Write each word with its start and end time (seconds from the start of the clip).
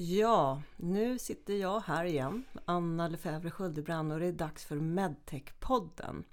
Ja, 0.00 0.62
nu 0.76 1.18
sitter 1.18 1.54
jag 1.54 1.80
här 1.80 2.04
igen, 2.04 2.44
Anna 2.64 3.08
Lefebvre 3.08 3.50
Sköldebrand 3.50 4.12
och 4.12 4.20
det 4.20 4.26
är 4.26 4.32
dags 4.32 4.64
för 4.64 4.76
Medtech-podden. 4.76 6.24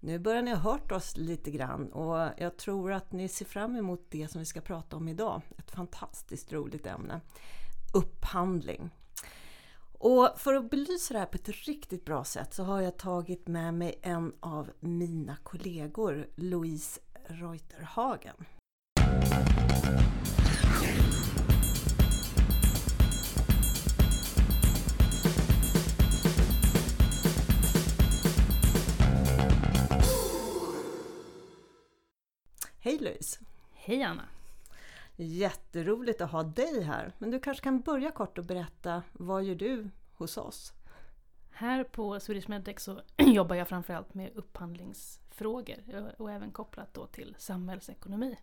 Nu 0.00 0.18
börjar 0.18 0.42
ni 0.42 0.50
ha 0.50 0.58
hört 0.58 0.92
oss 0.92 1.16
lite 1.16 1.50
grann 1.50 1.92
och 1.92 2.28
jag 2.38 2.56
tror 2.56 2.92
att 2.92 3.12
ni 3.12 3.28
ser 3.28 3.44
fram 3.44 3.76
emot 3.76 4.06
det 4.08 4.28
som 4.28 4.38
vi 4.38 4.44
ska 4.44 4.60
prata 4.60 4.96
om 4.96 5.08
idag. 5.08 5.42
Ett 5.58 5.70
fantastiskt 5.70 6.52
roligt 6.52 6.86
ämne. 6.86 7.20
Upphandling. 7.94 8.90
Och 9.98 10.30
för 10.36 10.54
att 10.54 10.70
belysa 10.70 11.14
det 11.14 11.20
här 11.20 11.26
på 11.26 11.36
ett 11.36 11.48
riktigt 11.48 12.04
bra 12.04 12.24
sätt 12.24 12.54
så 12.54 12.62
har 12.62 12.80
jag 12.80 12.96
tagit 12.96 13.48
med 13.48 13.74
mig 13.74 13.98
en 14.02 14.32
av 14.40 14.70
mina 14.80 15.36
kollegor, 15.36 16.28
Louise 16.36 17.00
Reuterhagen. 17.24 18.36
Hej 32.84 32.98
Louise! 32.98 33.40
Hej 33.72 34.02
Anna! 34.02 34.28
Jätteroligt 35.16 36.20
att 36.20 36.30
ha 36.30 36.42
dig 36.42 36.82
här. 36.82 37.12
Men 37.18 37.30
du 37.30 37.40
kanske 37.40 37.64
kan 37.64 37.80
börja 37.80 38.10
kort 38.10 38.38
och 38.38 38.44
berätta, 38.44 39.02
vad 39.12 39.44
gör 39.44 39.54
du 39.54 39.90
hos 40.12 40.36
oss? 40.36 40.72
Här 41.50 41.84
på 41.84 42.20
Swedish 42.20 42.48
Medtech 42.48 42.80
så 42.80 43.00
jobbar 43.16 43.56
jag 43.56 43.68
framförallt 43.68 44.14
med 44.14 44.30
upphandlingsfrågor 44.34 45.76
och 46.18 46.30
även 46.30 46.50
kopplat 46.50 46.94
då 46.94 47.06
till 47.06 47.34
samhällsekonomi. 47.38 48.36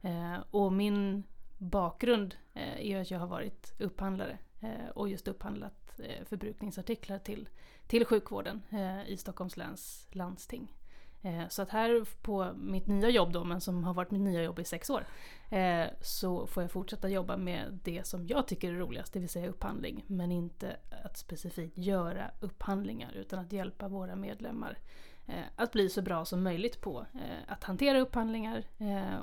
Eh, 0.00 0.36
och 0.50 0.72
min 0.72 1.22
bakgrund 1.58 2.36
eh, 2.52 2.90
är 2.90 3.00
att 3.00 3.10
jag 3.10 3.18
har 3.18 3.26
varit 3.26 3.72
upphandlare 3.78 4.38
eh, 4.60 4.88
och 4.94 5.08
just 5.08 5.28
upphandlat 5.28 6.00
förbrukningsartiklar 6.24 7.18
till, 7.18 7.48
till 7.86 8.04
sjukvården 8.04 8.62
i 9.06 9.16
Stockholms 9.16 9.56
läns 9.56 10.08
landsting. 10.10 10.74
Eh, 11.22 11.48
så 11.48 11.62
att 11.62 11.70
här 11.70 12.06
på 12.22 12.52
mitt 12.56 12.86
nya 12.86 13.10
jobb 13.10 13.32
då, 13.32 13.44
men 13.44 13.60
som 13.60 13.84
har 13.84 13.94
varit 13.94 14.10
mitt 14.10 14.22
nya 14.22 14.42
jobb 14.42 14.58
i 14.58 14.64
sex 14.64 14.90
år, 14.90 15.06
eh, 15.50 15.86
så 16.00 16.46
får 16.46 16.62
jag 16.62 16.70
fortsätta 16.70 17.08
jobba 17.08 17.36
med 17.36 17.78
det 17.82 18.06
som 18.06 18.26
jag 18.26 18.48
tycker 18.48 18.72
är 18.72 18.76
roligast, 18.76 19.12
det 19.12 19.20
vill 19.20 19.28
säga 19.28 19.48
upphandling. 19.48 20.04
Men 20.06 20.32
inte 20.32 20.76
att 21.04 21.16
specifikt 21.16 21.78
göra 21.78 22.30
upphandlingar, 22.40 23.12
utan 23.12 23.38
att 23.38 23.52
hjälpa 23.52 23.88
våra 23.88 24.16
medlemmar 24.16 24.78
eh, 25.26 25.44
att 25.56 25.72
bli 25.72 25.88
så 25.88 26.02
bra 26.02 26.24
som 26.24 26.42
möjligt 26.42 26.80
på 26.80 27.06
att 27.46 27.64
hantera 27.64 28.00
upphandlingar 28.00 28.64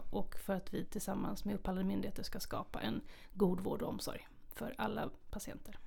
och 0.10 0.36
för 0.36 0.56
att 0.56 0.74
vi 0.74 0.86
tillsammans 0.86 1.46
med 1.46 1.56
upphandlande 1.56 1.88
myndigheter 1.88 2.24
ska 2.24 2.40
skapa 2.40 2.82
en 2.82 3.02
god 3.34 3.60
vård 3.60 3.82
och 3.82 3.90
omsorg 3.90 4.28
för 4.54 4.76
alla 4.78 5.10
patienter. 5.30 5.80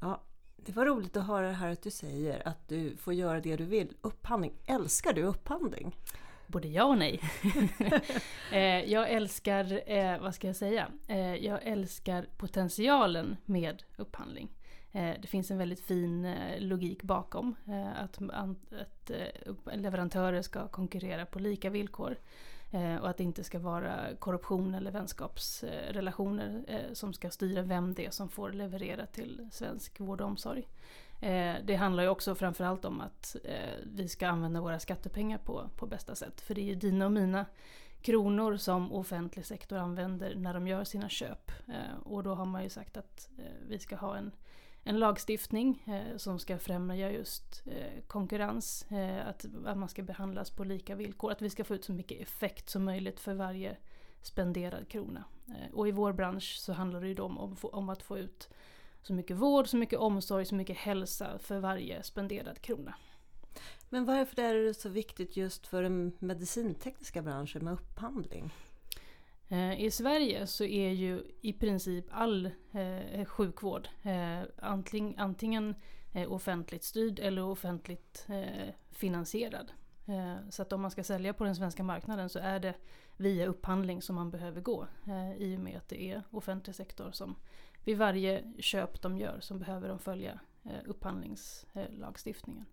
Ja, 0.00 0.20
det 0.66 0.76
var 0.76 0.86
roligt 0.86 1.16
att 1.16 1.26
höra 1.26 1.52
här 1.52 1.68
att 1.68 1.82
du 1.82 1.90
säger 1.90 2.48
att 2.48 2.68
du 2.68 2.96
får 2.96 3.14
göra 3.14 3.40
det 3.40 3.56
du 3.56 3.64
vill. 3.64 3.92
Upphandling, 4.00 4.52
älskar 4.66 5.12
du 5.12 5.22
upphandling? 5.22 5.96
Både 6.46 6.68
ja 6.68 6.84
och 6.84 6.98
nej. 6.98 7.20
Eh, 8.52 8.92
jag 8.92 9.10
älskar, 9.10 9.90
eh, 9.92 10.20
vad 10.20 10.34
ska 10.34 10.46
jag 10.46 10.56
säga? 10.56 10.88
Eh, 11.08 11.34
jag 11.34 11.62
älskar 11.62 12.26
potentialen 12.36 13.36
med 13.44 13.82
upphandling. 13.96 14.48
Eh, 14.94 15.14
det 15.20 15.28
finns 15.28 15.50
en 15.50 15.58
väldigt 15.58 15.80
fin 15.80 16.24
eh, 16.24 16.60
logik 16.60 17.02
bakom 17.02 17.56
eh, 17.68 18.02
att, 18.02 18.18
att 18.32 19.10
leverantörer 19.74 20.42
ska 20.42 20.68
konkurrera 20.68 21.26
på 21.26 21.38
lika 21.38 21.70
villkor. 21.70 22.16
Och 23.00 23.08
att 23.08 23.16
det 23.16 23.24
inte 23.24 23.44
ska 23.44 23.58
vara 23.58 23.94
korruption 24.18 24.74
eller 24.74 24.90
vänskapsrelationer 24.90 26.64
som 26.92 27.12
ska 27.12 27.30
styra 27.30 27.62
vem 27.62 27.94
det 27.94 28.06
är 28.06 28.10
som 28.10 28.28
får 28.28 28.52
leverera 28.52 29.06
till 29.06 29.48
svensk 29.52 30.00
vård 30.00 30.20
och 30.20 30.26
omsorg. 30.26 30.68
Det 31.64 31.76
handlar 31.78 32.02
ju 32.02 32.08
också 32.08 32.34
framförallt 32.34 32.84
om 32.84 33.00
att 33.00 33.36
vi 33.84 34.08
ska 34.08 34.28
använda 34.28 34.60
våra 34.60 34.78
skattepengar 34.78 35.38
på, 35.38 35.70
på 35.76 35.86
bästa 35.86 36.14
sätt. 36.14 36.40
För 36.40 36.54
det 36.54 36.60
är 36.60 36.64
ju 36.64 36.74
dina 36.74 37.04
och 37.06 37.12
mina 37.12 37.46
kronor 38.02 38.56
som 38.56 38.92
offentlig 38.92 39.46
sektor 39.46 39.76
använder 39.76 40.34
när 40.34 40.54
de 40.54 40.68
gör 40.68 40.84
sina 40.84 41.08
köp. 41.08 41.52
Och 42.04 42.22
då 42.22 42.34
har 42.34 42.44
man 42.46 42.62
ju 42.62 42.68
sagt 42.68 42.96
att 42.96 43.28
vi 43.68 43.78
ska 43.78 43.96
ha 43.96 44.16
en 44.16 44.32
en 44.84 44.98
lagstiftning 44.98 45.82
eh, 45.86 46.16
som 46.16 46.38
ska 46.38 46.58
främja 46.58 47.12
just 47.12 47.62
eh, 47.66 48.02
konkurrens, 48.06 48.86
eh, 48.90 49.28
att, 49.28 49.46
att 49.66 49.78
man 49.78 49.88
ska 49.88 50.02
behandlas 50.02 50.50
på 50.50 50.64
lika 50.64 50.94
villkor, 50.94 51.32
att 51.32 51.42
vi 51.42 51.50
ska 51.50 51.64
få 51.64 51.74
ut 51.74 51.84
så 51.84 51.92
mycket 51.92 52.20
effekt 52.20 52.70
som 52.70 52.84
möjligt 52.84 53.20
för 53.20 53.34
varje 53.34 53.76
spenderad 54.22 54.88
krona. 54.88 55.24
Eh, 55.48 55.74
och 55.74 55.88
i 55.88 55.90
vår 55.90 56.12
bransch 56.12 56.56
så 56.58 56.72
handlar 56.72 57.00
det 57.00 57.08
ju 57.08 57.14
då 57.14 57.24
om, 57.24 57.56
om 57.62 57.88
att 57.88 58.02
få 58.02 58.18
ut 58.18 58.48
så 59.02 59.12
mycket 59.12 59.36
vård, 59.36 59.68
så 59.68 59.76
mycket 59.76 59.98
omsorg, 59.98 60.44
så 60.44 60.54
mycket 60.54 60.76
hälsa 60.76 61.38
för 61.38 61.58
varje 61.58 62.02
spenderad 62.02 62.60
krona. 62.60 62.94
Men 63.88 64.04
varför 64.04 64.42
är 64.42 64.54
det 64.54 64.74
så 64.74 64.88
viktigt 64.88 65.36
just 65.36 65.66
för 65.66 65.82
den 65.82 66.12
medicintekniska 66.18 67.22
branschen 67.22 67.64
med 67.64 67.72
upphandling? 67.72 68.52
Eh, 69.54 69.80
I 69.80 69.90
Sverige 69.90 70.46
så 70.46 70.64
är 70.64 70.90
ju 70.90 71.22
i 71.40 71.52
princip 71.52 72.06
all 72.10 72.50
eh, 72.72 73.24
sjukvård 73.24 73.88
eh, 74.02 74.40
antingen, 74.58 75.18
antingen 75.18 75.74
eh, 76.12 76.32
offentligt 76.32 76.84
styrd 76.84 77.18
eller 77.18 77.42
offentligt 77.42 78.26
eh, 78.28 78.74
finansierad. 78.90 79.72
Eh, 80.06 80.48
så 80.50 80.62
att 80.62 80.72
om 80.72 80.82
man 80.82 80.90
ska 80.90 81.04
sälja 81.04 81.32
på 81.32 81.44
den 81.44 81.56
svenska 81.56 81.82
marknaden 81.82 82.28
så 82.28 82.38
är 82.38 82.60
det 82.60 82.74
via 83.16 83.46
upphandling 83.46 84.02
som 84.02 84.14
man 84.16 84.30
behöver 84.30 84.60
gå. 84.60 84.86
Eh, 85.06 85.36
I 85.36 85.56
och 85.56 85.60
med 85.60 85.76
att 85.76 85.88
det 85.88 86.10
är 86.10 86.22
offentlig 86.30 86.76
sektor 86.76 87.10
som 87.12 87.36
vid 87.84 87.98
varje 87.98 88.52
köp 88.58 89.02
de 89.02 89.18
gör 89.18 89.40
så 89.40 89.54
behöver 89.54 89.88
de 89.88 89.98
följa 89.98 90.40
eh, 90.64 90.80
upphandlingslagstiftningen. 90.86 92.64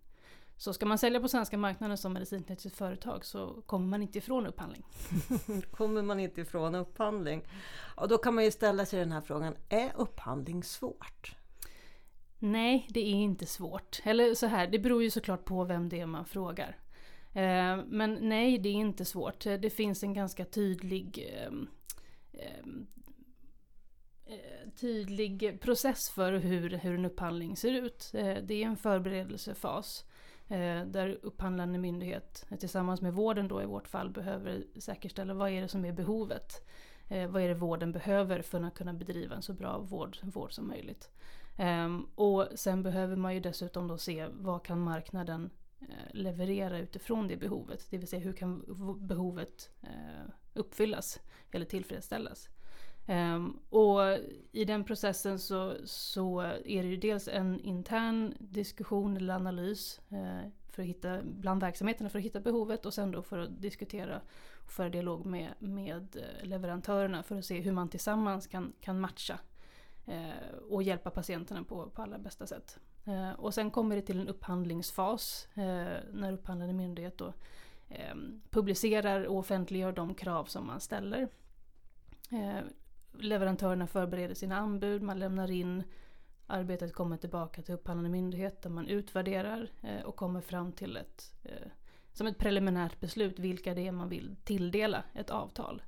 Så 0.62 0.72
ska 0.72 0.86
man 0.86 0.98
sälja 0.98 1.20
på 1.20 1.28
svenska 1.28 1.58
marknaden 1.58 1.98
som 1.98 2.12
medicintekniskt 2.12 2.78
företag 2.78 3.24
så 3.24 3.62
kommer 3.66 3.86
man 3.86 4.02
inte 4.02 4.18
ifrån 4.18 4.46
upphandling. 4.46 4.84
kommer 5.70 6.02
man 6.02 6.20
inte 6.20 6.40
ifrån 6.40 6.74
upphandling? 6.74 7.42
Och 7.96 8.08
då 8.08 8.18
kan 8.18 8.34
man 8.34 8.44
ju 8.44 8.50
ställa 8.50 8.86
sig 8.86 8.98
den 8.98 9.12
här 9.12 9.20
frågan, 9.20 9.54
är 9.68 9.92
upphandling 9.96 10.64
svårt? 10.64 11.36
Nej, 12.38 12.86
det 12.90 13.00
är 13.00 13.14
inte 13.14 13.46
svårt. 13.46 14.00
Eller 14.04 14.34
så 14.34 14.46
här, 14.46 14.66
det 14.66 14.78
beror 14.78 15.02
ju 15.02 15.10
såklart 15.10 15.44
på 15.44 15.64
vem 15.64 15.88
det 15.88 16.00
är 16.00 16.06
man 16.06 16.24
frågar. 16.24 16.78
Eh, 17.32 17.76
men 17.86 18.18
nej, 18.20 18.58
det 18.58 18.68
är 18.68 18.72
inte 18.72 19.04
svårt. 19.04 19.44
Det 19.44 19.70
finns 19.70 20.02
en 20.02 20.14
ganska 20.14 20.44
tydlig 20.44 21.32
ehm, 21.34 21.68
ehm, 22.32 22.86
eh, 24.26 24.70
tydlig 24.80 25.60
process 25.60 26.10
för 26.10 26.32
hur, 26.32 26.70
hur 26.70 26.94
en 26.94 27.04
upphandling 27.04 27.56
ser 27.56 27.72
ut. 27.72 28.10
Eh, 28.14 28.36
det 28.42 28.62
är 28.62 28.66
en 28.66 28.76
förberedelsefas 28.76 30.04
Eh, 30.52 30.86
där 30.86 31.18
upphandlande 31.22 31.78
myndighet 31.78 32.46
eh, 32.50 32.58
tillsammans 32.58 33.00
med 33.00 33.14
vården 33.14 33.48
då 33.48 33.62
i 33.62 33.66
vårt 33.66 33.88
fall 33.88 34.10
behöver 34.10 34.64
säkerställa 34.80 35.34
vad 35.34 35.50
är 35.50 35.62
det 35.62 35.68
som 35.68 35.84
är 35.84 35.92
behovet. 35.92 36.68
Eh, 37.08 37.30
vad 37.30 37.42
är 37.42 37.48
det 37.48 37.54
vården 37.54 37.92
behöver 37.92 38.42
för 38.42 38.62
att 38.62 38.74
kunna 38.74 38.92
bedriva 38.92 39.36
en 39.36 39.42
så 39.42 39.52
bra 39.52 39.78
vård, 39.78 40.16
vård 40.22 40.52
som 40.52 40.68
möjligt. 40.68 41.10
Ehm, 41.58 42.06
och 42.14 42.48
sen 42.54 42.82
behöver 42.82 43.16
man 43.16 43.34
ju 43.34 43.40
dessutom 43.40 43.88
då 43.88 43.98
se 43.98 44.26
vad 44.32 44.64
kan 44.64 44.80
marknaden 44.80 45.50
leverera 46.10 46.78
utifrån 46.78 47.28
det 47.28 47.36
behovet. 47.36 47.86
Det 47.90 47.98
vill 47.98 48.08
säga 48.08 48.22
hur 48.22 48.32
kan 48.32 48.64
behovet 49.00 49.70
uppfyllas 50.54 51.20
eller 51.50 51.66
tillfredsställas. 51.66 52.48
Um, 53.06 53.60
och 53.68 54.00
i 54.52 54.64
den 54.64 54.84
processen 54.84 55.38
så, 55.38 55.74
så 55.84 56.40
är 56.40 56.82
det 56.82 56.88
ju 56.88 56.96
dels 56.96 57.28
en 57.28 57.60
intern 57.60 58.34
diskussion 58.38 59.16
eller 59.16 59.34
analys 59.34 60.00
uh, 60.12 60.48
för 60.68 60.82
att 60.82 60.88
hitta, 60.88 61.22
bland 61.22 61.60
verksamheterna 61.60 62.10
för 62.10 62.18
att 62.18 62.24
hitta 62.24 62.40
behovet 62.40 62.86
och 62.86 62.94
sen 62.94 63.10
då 63.10 63.22
för 63.22 63.38
att 63.38 63.62
diskutera 63.62 64.20
och 64.64 64.72
föra 64.72 64.88
dialog 64.88 65.26
med, 65.26 65.54
med 65.58 66.16
eh, 66.16 66.48
leverantörerna 66.48 67.22
för 67.22 67.36
att 67.36 67.44
se 67.44 67.60
hur 67.60 67.72
man 67.72 67.88
tillsammans 67.88 68.46
kan, 68.46 68.72
kan 68.80 69.00
matcha 69.00 69.38
uh, 70.08 70.58
och 70.70 70.82
hjälpa 70.82 71.10
patienterna 71.10 71.64
på, 71.64 71.90
på 71.90 72.02
allra 72.02 72.18
bästa 72.18 72.46
sätt. 72.46 72.78
Uh, 73.08 73.32
och 73.32 73.54
sen 73.54 73.70
kommer 73.70 73.96
det 73.96 74.02
till 74.02 74.20
en 74.20 74.28
upphandlingsfas 74.28 75.48
när 76.12 76.32
upphandlande 76.32 76.74
myndighet 76.74 77.18
då 77.18 77.32
ehm, 77.88 78.40
publicerar 78.50 79.24
och 79.24 79.36
offentliggör 79.36 79.92
de 79.92 80.14
krav 80.14 80.44
som 80.44 80.66
man 80.66 80.80
ställer 80.80 81.28
leverantörerna 83.12 83.86
förbereder 83.86 84.34
sina 84.34 84.56
anbud, 84.56 85.02
man 85.02 85.18
lämnar 85.18 85.50
in, 85.50 85.82
arbetet 86.46 86.92
kommer 86.92 87.16
tillbaka 87.16 87.62
till 87.62 87.74
upphandlande 87.74 88.10
myndighet 88.10 88.62
där 88.62 88.70
man 88.70 88.86
utvärderar 88.86 89.70
eh, 89.82 90.02
och 90.02 90.16
kommer 90.16 90.40
fram 90.40 90.72
till 90.72 90.96
ett, 90.96 91.34
eh, 91.42 91.68
som 92.12 92.26
ett 92.26 92.38
preliminärt 92.38 93.00
beslut 93.00 93.38
vilka 93.38 93.74
det 93.74 93.86
är 93.86 93.92
man 93.92 94.08
vill 94.08 94.36
tilldela 94.44 95.04
ett 95.14 95.30
avtal. 95.30 95.82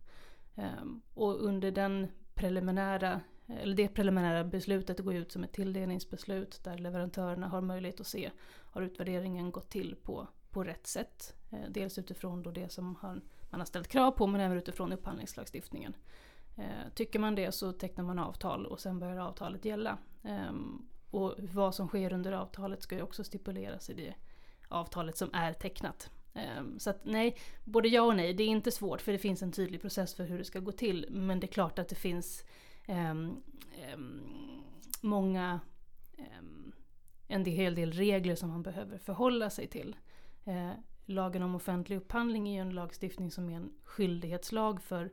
Eh, 0.55 0.85
och 1.15 1.45
under 1.45 1.71
den 1.71 2.09
preliminära 2.35 3.21
eller 3.47 3.77
det 3.77 3.89
preliminära 3.89 4.45
beslutet 4.45 4.99
går 4.99 5.15
ut 5.15 5.33
som 5.33 5.45
ett 5.45 5.53
tilldelningsbeslut 5.53 6.65
där 6.65 6.79
leverantörerna 6.79 7.49
har 7.49 7.61
möjlighet 7.61 8.01
att 8.01 8.07
se 8.07 8.31
har 8.47 8.83
utvärderingen 8.83 9.51
gått 9.51 9.71
till 9.71 9.97
på, 10.03 10.29
på 10.51 10.65
rätt 10.65 10.87
sätt. 10.87 11.35
Eh, 11.51 11.59
dels 11.69 11.99
utifrån 11.99 12.43
då 12.43 12.51
det 12.51 12.73
som 12.73 12.97
har, 12.97 13.21
man 13.51 13.61
har 13.61 13.65
ställt 13.65 13.89
krav 13.89 14.11
på 14.11 14.27
men 14.27 14.41
även 14.41 14.59
utifrån 14.59 14.93
upphandlingslagstiftningen. 14.93 15.97
Eh, 16.57 16.93
tycker 16.95 17.19
man 17.19 17.35
det 17.35 17.53
så 17.53 17.73
tecknar 17.73 18.05
man 18.05 18.19
avtal 18.19 18.67
och 18.67 18.81
sen 18.81 18.99
börjar 18.99 19.17
avtalet 19.17 19.65
gälla. 19.65 19.99
Ehm, 20.23 20.87
och 21.11 21.35
vad 21.39 21.75
som 21.75 21.89
sker 21.89 22.13
under 22.13 22.33
avtalet 22.33 22.83
ska 22.83 22.95
ju 22.95 23.03
också 23.03 23.25
stipuleras 23.25 23.91
i 23.91 23.95
det 23.95 24.15
avtalet 24.69 25.17
som 25.17 25.31
är 25.33 25.53
tecknat. 25.53 26.11
Ehm, 26.35 26.79
så 26.79 26.91
att 26.91 27.05
nej, 27.05 27.37
både 27.65 27.89
ja 27.89 28.03
och 28.03 28.17
nej. 28.17 28.35
Det 28.35 28.43
är 28.43 28.49
inte 28.49 28.71
svårt 28.71 29.01
för 29.01 29.13
det 29.13 29.19
finns 29.19 29.43
en 29.43 29.53
tydlig 29.53 29.81
process 29.81 30.15
för 30.15 30.25
hur 30.25 30.39
det 30.39 30.45
ska 30.45 30.61
gå 30.61 30.73
till. 30.73 31.07
Men 31.11 31.41
det 31.41 31.47
är 31.47 31.53
klart 31.53 31.79
att 31.79 31.89
det 31.89 31.95
finns 31.95 32.45
um, 32.89 33.43
um, 33.95 34.63
många, 35.01 35.61
um, 36.39 36.73
en 37.29 37.45
hel 37.45 37.75
del 37.75 37.93
regler 37.93 38.35
som 38.35 38.49
man 38.49 38.63
behöver 38.63 38.99
förhålla 38.99 39.51
sig 39.51 39.67
till. 39.67 39.97
Uh, 40.47 40.73
lagen 41.07 41.43
om 41.43 41.55
offentlig 41.55 41.97
upphandling 41.97 42.49
är 42.49 42.53
ju 42.53 42.61
en 42.61 42.75
lagstiftning 42.75 43.31
som 43.31 43.51
är 43.51 43.57
en 43.57 43.73
skyldighetslag 43.85 44.83
för 44.83 45.11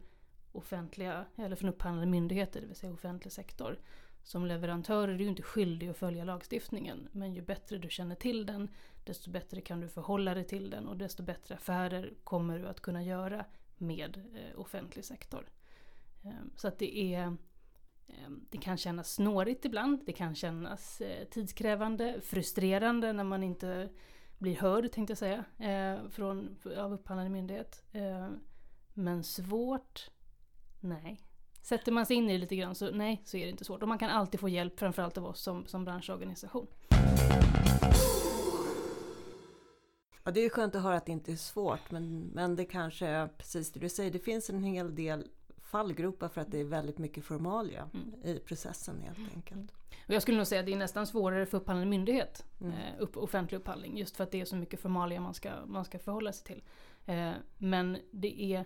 offentliga, 0.52 1.26
eller 1.36 1.56
från 1.56 1.70
upphandlande 1.70 2.12
myndigheter, 2.12 2.62
det 2.62 2.68
vill 2.68 2.76
säga 2.76 2.94
offentlig 2.94 3.32
sektor. 3.32 3.80
Som 4.24 4.46
leverantör 4.46 5.08
är 5.08 5.18
du 5.18 5.26
inte 5.26 5.44
skyldig 5.44 5.88
att 5.88 5.98
följa 5.98 6.24
lagstiftningen, 6.24 7.08
men 7.12 7.34
ju 7.34 7.42
bättre 7.42 7.78
du 7.78 7.90
känner 7.90 8.16
till 8.16 8.46
den, 8.46 8.70
desto 9.04 9.32
bättre 9.32 9.62
kan 9.62 9.80
du 9.80 9.88
förhålla 9.88 10.34
dig 10.34 10.44
till 10.44 10.70
den 10.70 10.88
och 10.88 10.98
desto 10.98 11.24
bättre 11.24 11.56
affärer 11.56 12.14
kommer 12.24 12.60
du 12.60 12.68
att 12.68 12.82
kunna 12.82 13.04
göra 13.04 13.46
med 13.78 14.18
eh, 14.18 14.60
offentlig 14.60 15.06
sektor. 15.06 15.50
Ehm, 16.24 16.52
så 16.56 16.68
att 16.68 16.80
det 16.80 16.98
är 16.98 17.38
ehm, 18.08 18.46
det 18.50 18.58
kan 18.58 18.78
kännas 18.78 19.14
snårigt 19.14 19.66
ibland, 19.66 20.06
det 20.06 20.14
kan 20.14 20.36
kännas 20.36 21.02
eh, 21.02 21.28
tidskrävande, 21.28 22.22
frustrerande 22.22 23.14
när 23.14 23.24
man 23.24 23.44
inte 23.44 23.90
blir 24.38 24.56
hörd 24.56 24.92
tänkte 24.92 25.12
jag 25.12 25.18
säga, 25.18 25.46
eh, 25.58 26.10
från, 26.10 26.58
av 26.78 26.94
upphandlande 26.94 27.30
myndighet. 27.30 27.84
Ehm, 27.92 28.40
men 28.94 29.24
svårt? 29.24 30.12
Nej. 30.82 31.22
Sätter 31.62 31.92
man 31.92 32.06
sig 32.06 32.16
in 32.16 32.30
i 32.30 32.34
det 32.34 32.38
lite 32.38 32.56
grann 32.56 32.76
så 32.76 32.92
nej, 32.92 33.22
så 33.26 33.38
är 33.38 33.46
det 33.46 33.52
inte 33.52 33.66
svårt. 33.66 33.82
Och 33.82 33.88
man 33.88 33.98
kan 33.98 34.10
alltid 34.10 34.40
få 34.40 34.50
hjälp, 34.50 34.80
framförallt 34.80 35.18
av 35.18 35.26
oss 35.26 35.42
som, 35.42 35.66
som 35.66 35.86
branschorganisation. 35.86 36.68
Ja, 40.24 40.32
det 40.32 40.46
är 40.46 40.50
skönt 40.50 40.76
att 40.76 40.84
höra 40.84 40.96
att 40.96 41.06
det 41.06 41.12
inte 41.12 41.32
är 41.32 41.36
svårt, 41.36 41.92
men, 41.92 42.20
men 42.20 42.56
det 42.56 42.66
kanske 42.66 43.08
är 43.08 43.28
precis 43.28 43.72
det 43.72 43.80
du 43.80 43.90
säger. 43.90 44.12
Det 44.12 44.20
finns 44.20 44.50
en 44.50 44.64
hel 44.64 44.96
del 44.96 45.28
fallgropar 45.62 46.30
för 46.30 46.42
att 46.42 46.52
det 46.52 46.60
är 46.60 46.64
väldigt 46.64 46.98
mycket 46.98 47.24
formalia 47.26 47.90
mm. 47.94 48.14
i 48.24 48.40
processen 48.40 49.02
helt 49.02 49.36
enkelt. 49.36 49.72
Och 50.08 50.14
jag 50.14 50.22
skulle 50.22 50.38
nog 50.38 50.48
säga 50.48 50.60
att 50.60 50.66
det 50.66 50.74
är 50.74 50.78
nästan 50.78 51.08
svårare 51.08 51.46
för 51.46 51.58
upphandlande 51.58 51.90
myndighet, 51.90 52.46
mm. 52.62 52.74
eh, 52.74 53.08
offentlig 53.16 53.58
upphandling, 53.58 53.98
just 53.98 54.18
för 54.18 54.24
att 54.24 54.32
det 54.32 54.42
är 54.42 54.46
så 54.46 54.56
mycket 54.56 54.80
formalia 54.80 55.22
man 55.22 55.34
ska, 55.34 55.52
man 55.66 55.86
ska 55.86 56.00
förhålla 56.00 56.34
sig 56.34 56.46
till. 56.46 56.64
Eh, 57.06 57.32
men 57.58 57.98
det 58.12 58.42
är 58.42 58.66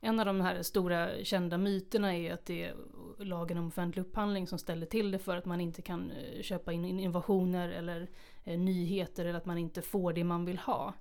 en 0.00 0.20
av 0.20 0.26
de 0.26 0.40
här 0.40 0.62
stora 0.62 1.24
kända 1.24 1.58
myterna 1.58 2.16
är 2.16 2.32
att 2.32 2.46
det 2.46 2.64
är 2.64 2.74
lagen 3.18 3.58
om 3.58 3.66
offentlig 3.66 4.02
upphandling 4.02 4.46
som 4.46 4.58
ställer 4.58 4.86
till 4.86 5.10
det 5.10 5.18
för 5.18 5.36
att 5.36 5.44
man 5.44 5.60
inte 5.60 5.82
kan 5.82 6.10
eh, 6.10 6.42
köpa 6.42 6.72
in 6.72 6.84
innovationer 6.84 7.68
eller 7.68 8.08
eh, 8.44 8.58
nyheter 8.58 9.24
eller 9.24 9.38
att 9.38 9.46
man 9.46 9.58
inte 9.58 9.82
får 9.82 10.12
det 10.12 10.24
man 10.24 10.44
vill 10.44 10.58
ha. 10.58 10.94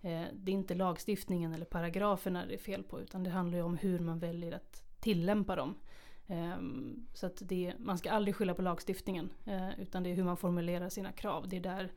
Eh, 0.00 0.24
det 0.32 0.50
är 0.50 0.54
inte 0.54 0.74
lagstiftningen 0.74 1.54
eller 1.54 1.64
paragraferna 1.64 2.46
det 2.46 2.54
är 2.54 2.58
fel 2.58 2.82
på 2.82 3.00
utan 3.00 3.24
det 3.24 3.30
handlar 3.30 3.58
ju 3.58 3.64
om 3.64 3.76
hur 3.76 3.98
man 3.98 4.18
väljer 4.18 4.52
att 4.52 4.82
tillämpa 5.00 5.56
dem. 5.56 5.74
Ehm, 6.26 7.06
så 7.14 7.26
att 7.26 7.42
det, 7.44 7.74
man 7.78 7.98
ska 7.98 8.10
aldrig 8.10 8.36
skylla 8.36 8.54
på 8.54 8.62
lagstiftningen 8.62 9.30
utan 9.78 10.02
det 10.02 10.10
är 10.10 10.14
hur 10.14 10.24
man 10.24 10.36
formulerar 10.36 10.88
sina 10.88 11.12
krav. 11.12 11.48
Det 11.48 11.56
är 11.56 11.60
där 11.60 11.92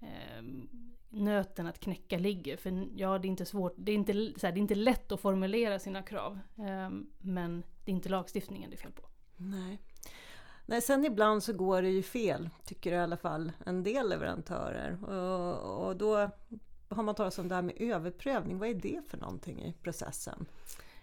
ehm, 0.00 0.68
nöten 1.14 1.66
att 1.66 1.80
knäcka 1.80 2.18
ligger. 2.18 2.56
För 2.56 2.88
ja, 2.96 3.18
det 3.18 3.26
är 3.26 3.30
inte 3.30 3.46
svårt, 3.46 3.74
det 3.76 3.92
är 3.92 3.96
inte, 3.96 4.12
så 4.12 4.46
här, 4.46 4.52
det 4.52 4.58
är 4.58 4.62
inte 4.62 4.74
lätt 4.74 5.12
att 5.12 5.20
formulera 5.20 5.78
sina 5.78 6.02
krav. 6.02 6.38
Um, 6.54 7.10
men 7.18 7.62
det 7.84 7.90
är 7.90 7.94
inte 7.94 8.08
lagstiftningen 8.08 8.70
det 8.70 8.76
är 8.76 8.78
fel 8.78 8.92
på. 8.92 9.02
Nej. 9.36 9.78
Nej, 10.66 10.80
sen 10.80 11.04
ibland 11.04 11.42
så 11.42 11.52
går 11.52 11.82
det 11.82 11.90
ju 11.90 12.02
fel, 12.02 12.50
tycker 12.64 12.92
i 12.92 12.96
alla 12.96 13.16
fall 13.16 13.52
en 13.66 13.82
del 13.82 14.08
leverantörer. 14.08 15.04
Och, 15.04 15.86
och 15.86 15.96
då 15.96 16.30
har 16.88 17.02
man 17.02 17.14
talat 17.14 17.38
om 17.38 17.48
det 17.48 17.54
här 17.54 17.62
med 17.62 17.76
överprövning. 17.78 18.58
Vad 18.58 18.68
är 18.68 18.74
det 18.74 19.02
för 19.08 19.18
någonting 19.18 19.62
i 19.62 19.72
processen? 19.72 20.46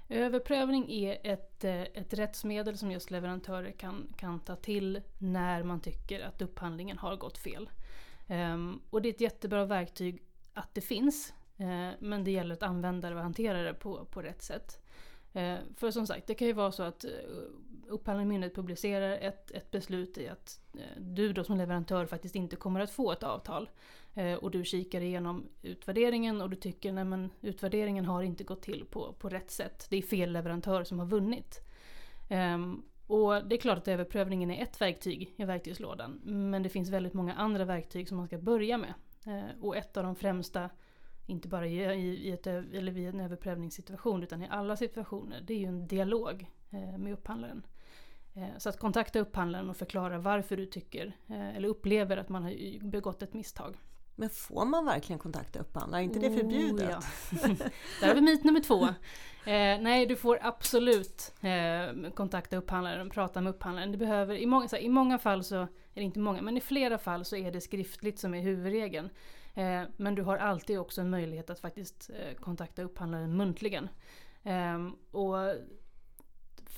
Överprövning 0.09 0.91
är 0.91 1.17
ett, 1.23 1.63
eh, 1.63 1.81
ett 1.81 2.13
rättsmedel 2.13 2.77
som 2.77 2.91
just 2.91 3.11
leverantörer 3.11 3.71
kan, 3.71 4.13
kan 4.17 4.39
ta 4.39 4.55
till 4.55 5.01
när 5.17 5.63
man 5.63 5.79
tycker 5.79 6.19
att 6.19 6.41
upphandlingen 6.41 6.97
har 6.97 7.15
gått 7.15 7.37
fel. 7.37 7.69
Um, 8.31 8.81
och 8.89 9.01
det 9.01 9.09
är 9.09 9.13
ett 9.13 9.21
jättebra 9.21 9.65
verktyg 9.65 10.23
att 10.53 10.73
det 10.73 10.81
finns. 10.81 11.33
Uh, 11.59 11.91
men 11.99 12.23
det 12.23 12.31
gäller 12.31 12.53
att 12.53 12.63
använda 12.63 13.09
det 13.09 13.15
och 13.15 13.21
hantera 13.21 13.63
det 13.63 13.73
på, 13.73 14.05
på 14.05 14.21
rätt 14.21 14.41
sätt. 14.41 14.85
Uh, 15.35 15.57
för 15.75 15.91
som 15.91 16.07
sagt, 16.07 16.27
det 16.27 16.33
kan 16.33 16.47
ju 16.47 16.53
vara 16.53 16.71
så 16.71 16.83
att 16.83 17.05
uh, 17.05 17.11
upphandlande 17.87 18.29
myndighet 18.29 18.55
publicerar 18.55 19.17
ett, 19.17 19.51
ett 19.51 19.71
beslut 19.71 20.17
i 20.17 20.27
att 20.27 20.59
uh, 20.75 21.01
du 21.01 21.33
då 21.33 21.43
som 21.43 21.57
leverantör 21.57 22.05
faktiskt 22.05 22.35
inte 22.35 22.55
kommer 22.55 22.79
att 22.79 22.91
få 22.91 23.11
ett 23.11 23.23
avtal. 23.23 23.69
och 24.41 24.51
du 24.51 24.65
kikar 24.65 25.01
igenom 25.01 25.49
utvärderingen 25.61 26.41
och 26.41 26.49
du 26.49 26.55
tycker 26.55 27.13
att 27.13 27.31
utvärderingen 27.41 28.05
har 28.05 28.23
inte 28.23 28.43
gått 28.43 28.61
till 28.61 28.85
på, 28.85 29.13
på 29.13 29.29
rätt 29.29 29.51
sätt. 29.51 29.87
Det 29.89 29.97
är 29.97 30.01
fel 30.01 30.31
leverantör 30.31 30.83
som 30.83 30.99
har 30.99 31.05
vunnit. 31.05 31.59
Um, 32.29 32.83
och 33.11 33.45
det 33.45 33.55
är 33.55 33.59
klart 33.59 33.77
att 33.77 33.87
överprövningen 33.87 34.51
är 34.51 34.63
ett 34.63 34.81
verktyg 34.81 35.33
i 35.37 35.45
verktygslådan. 35.45 36.21
Men 36.23 36.63
det 36.63 36.69
finns 36.69 36.89
väldigt 36.89 37.13
många 37.13 37.33
andra 37.33 37.65
verktyg 37.65 38.07
som 38.07 38.17
man 38.17 38.27
ska 38.27 38.37
börja 38.37 38.77
med. 38.77 38.93
Eh, 39.25 39.61
och 39.61 39.77
ett 39.77 39.97
av 39.97 40.03
de 40.03 40.15
främsta, 40.15 40.69
inte 41.25 41.47
bara 41.47 41.67
i, 41.67 41.77
i, 42.03 42.31
ett, 42.31 42.47
eller 42.47 42.91
vid 42.91 43.09
en 43.09 43.19
överprövningssituation 43.19 44.23
utan 44.23 44.43
i 44.43 44.47
alla 44.49 44.75
situationer, 44.75 45.41
det 45.41 45.53
är 45.53 45.57
ju 45.57 45.65
en 45.65 45.87
dialog 45.87 46.49
eh, 46.69 46.97
med 46.97 47.13
upphandlaren. 47.13 47.65
Eh, 48.33 48.57
så 48.57 48.69
att 48.69 48.79
kontakta 48.79 49.19
upphandlaren 49.19 49.69
och 49.69 49.77
förklara 49.77 50.17
varför 50.17 50.57
du 50.57 50.65
tycker 50.65 51.13
eller 51.29 51.67
upplever 51.67 52.17
att 52.17 52.29
man 52.29 52.43
har 52.43 52.83
begått 52.89 53.21
ett 53.21 53.33
misstag. 53.33 53.77
Men 54.15 54.29
får 54.29 54.65
man 54.65 54.85
verkligen 54.85 55.19
kontakta 55.19 55.59
upphandlare? 55.59 56.01
Är 56.01 56.03
inte 56.03 56.19
det 56.19 56.31
förbjudet? 56.31 56.89
Oh, 56.89 56.91
ja. 56.91 57.47
Där 58.01 58.07
har 58.07 58.15
vi 58.15 58.21
myt 58.21 58.43
nummer 58.43 58.59
två. 58.59 58.87
Eh, 59.45 59.81
nej, 59.81 60.05
du 60.05 60.15
får 60.15 60.39
absolut 60.41 61.33
eh, 61.41 62.11
kontakta 62.13 62.57
upphandlaren 62.57 63.07
och 63.07 63.13
prata 63.13 63.41
med 63.41 63.49
upphandlaren. 63.49 63.91
Du 63.91 63.97
behöver, 63.97 64.35
i, 64.35 64.45
många, 64.45 64.67
här, 64.71 64.79
I 64.79 64.89
många 64.89 65.17
fall 65.17 65.43
så, 65.43 65.67
eller 65.93 66.05
inte 66.05 66.19
många, 66.19 66.41
men 66.41 66.57
i 66.57 66.61
flera 66.61 66.97
fall 66.97 67.25
så 67.25 67.35
är 67.35 67.51
det 67.51 67.61
skriftligt 67.61 68.19
som 68.19 68.33
är 68.33 68.41
huvudregeln. 68.41 69.09
Eh, 69.53 69.83
men 69.97 70.15
du 70.15 70.21
har 70.21 70.37
alltid 70.37 70.79
också 70.79 71.01
en 71.01 71.09
möjlighet 71.09 71.49
att 71.49 71.59
faktiskt 71.59 72.09
eh, 72.09 72.35
kontakta 72.35 72.83
upphandlaren 72.83 73.37
muntligen. 73.37 73.89
Ehm, 74.43 74.95
och 75.11 75.35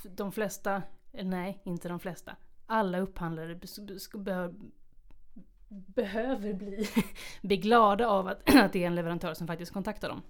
de 0.03 0.31
flesta, 0.31 0.81
nej 1.11 1.61
inte 1.63 1.89
de 1.89 1.99
flesta, 1.99 2.35
alla 2.65 2.99
upphandlare 2.99 3.59
bör 4.13 4.53
behöver 5.73 6.53
bli, 6.53 6.87
bli 7.41 7.57
glada 7.57 8.07
av 8.07 8.27
att, 8.27 8.49
att 8.55 8.73
det 8.73 8.83
är 8.83 8.87
en 8.87 8.95
leverantör 8.95 9.33
som 9.33 9.47
faktiskt 9.47 9.73
kontaktar 9.73 10.09
dem. 10.09 10.21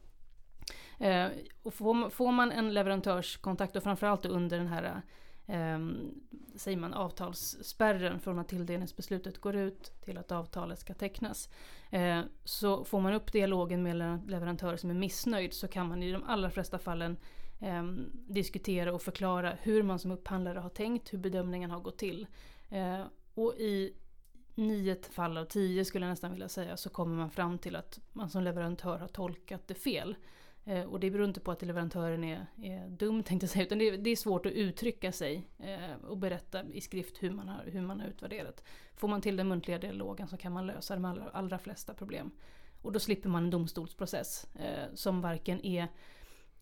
Eh, 1.00 1.28
och 1.64 1.74
får, 1.74 2.10
får, 2.10 2.32
man 2.32 2.52
en 2.52 2.74
leverantörskontakt 2.74 3.76
och 3.76 3.84
framförallt 3.84 4.26
under 4.26 4.58
den 4.58 4.68
här 4.68 5.02
eh, 5.48 5.80
säger 6.56 6.78
man, 6.78 6.94
avtalsspärren 6.94 8.20
från 8.20 8.40
att 8.40 8.48
tilldelningsbeslutet 8.48 9.38
går 9.38 9.56
ut 9.56 9.92
till 10.02 10.18
att 10.18 10.32
avtalet 10.32 10.80
ska 10.80 10.94
tecknas. 10.94 11.50
Eh, 11.90 12.22
så 12.44 12.84
får 12.84 13.02
man 13.02 13.14
upp 13.14 13.32
dialogen 13.32 13.84
med 13.84 14.02
en 14.02 14.22
leverantör 14.28 14.76
som 14.76 14.90
är 14.90 14.94
missnöjd 14.94 15.54
så 15.54 15.68
kan 15.68 15.88
man 15.88 16.04
i 16.04 16.12
de 16.12 16.24
allra 16.24 16.50
flesta 16.50 16.80
fallen 16.80 17.18
eh, 17.62 17.84
diskutera 18.14 18.94
och 18.94 19.02
förklara 19.02 19.58
hur 19.62 19.84
man 19.84 20.00
som 20.00 20.12
upphandlare 20.12 20.60
har 20.60 20.70
tänkt, 20.70 21.14
hur 21.14 21.18
bedömningen 21.18 21.72
har 21.72 21.80
gått 21.80 21.98
till. 21.98 22.28
Eh, 22.70 23.02
och 23.34 23.54
i 23.58 23.94
nio 24.56 24.96
fall 24.96 25.38
av 25.38 25.46
tio 25.46 25.86
skulle 25.86 26.06
jag 26.06 26.10
nästan 26.10 26.32
vilja 26.32 26.50
säga 26.50 26.78
så 26.78 26.90
kommer 26.90 27.16
man 27.16 27.30
fram 27.30 27.58
till 27.58 27.76
att 27.76 28.00
man 28.14 28.30
som 28.30 28.44
leverantör 28.44 28.98
har 28.98 29.08
tolkat 29.08 29.68
det 29.68 29.76
fel. 29.76 30.16
Eh, 30.66 30.84
och 30.84 31.00
det 31.00 31.12
beror 31.12 31.26
inte 31.26 31.40
på 31.40 31.52
att 31.52 31.62
leverantören 31.62 32.24
är, 32.24 32.46
är 32.64 32.90
dum 32.90 33.24
tänkte 33.24 33.44
jag 33.44 33.52
säga, 33.52 33.66
utan 33.66 33.78
det 33.78 33.88
är, 33.88 33.98
det 33.98 34.10
är 34.10 34.16
svårt 34.16 34.46
att 34.46 34.52
uttrycka 34.52 35.12
sig 35.12 35.48
eh, 35.60 36.06
och 36.08 36.18
berätta 36.18 36.64
i 36.64 36.82
skrift 36.82 37.24
hur 37.24 37.32
man, 37.32 37.50
har, 37.50 37.64
hur 37.66 37.82
man 37.82 38.00
har 38.00 38.08
utvärderat. 38.08 38.64
Får 38.96 39.08
man 39.08 39.22
till 39.22 39.36
den 39.36 39.48
muntliga 39.48 39.78
dialogen 39.78 40.28
så 40.28 40.38
kan 40.38 40.52
man 40.52 40.68
lösa 40.68 40.94
de 40.94 41.06
allra, 41.06 41.30
allra 41.30 41.60
flesta 41.60 41.94
problem. 41.94 42.32
Och 42.82 42.92
då 42.92 43.00
slipper 43.00 43.30
man 43.30 43.44
en 43.44 43.50
domstolsprocess 43.50 44.48
eh, 44.56 44.94
som 44.94 45.22
varken 45.22 45.66
är 45.66 45.88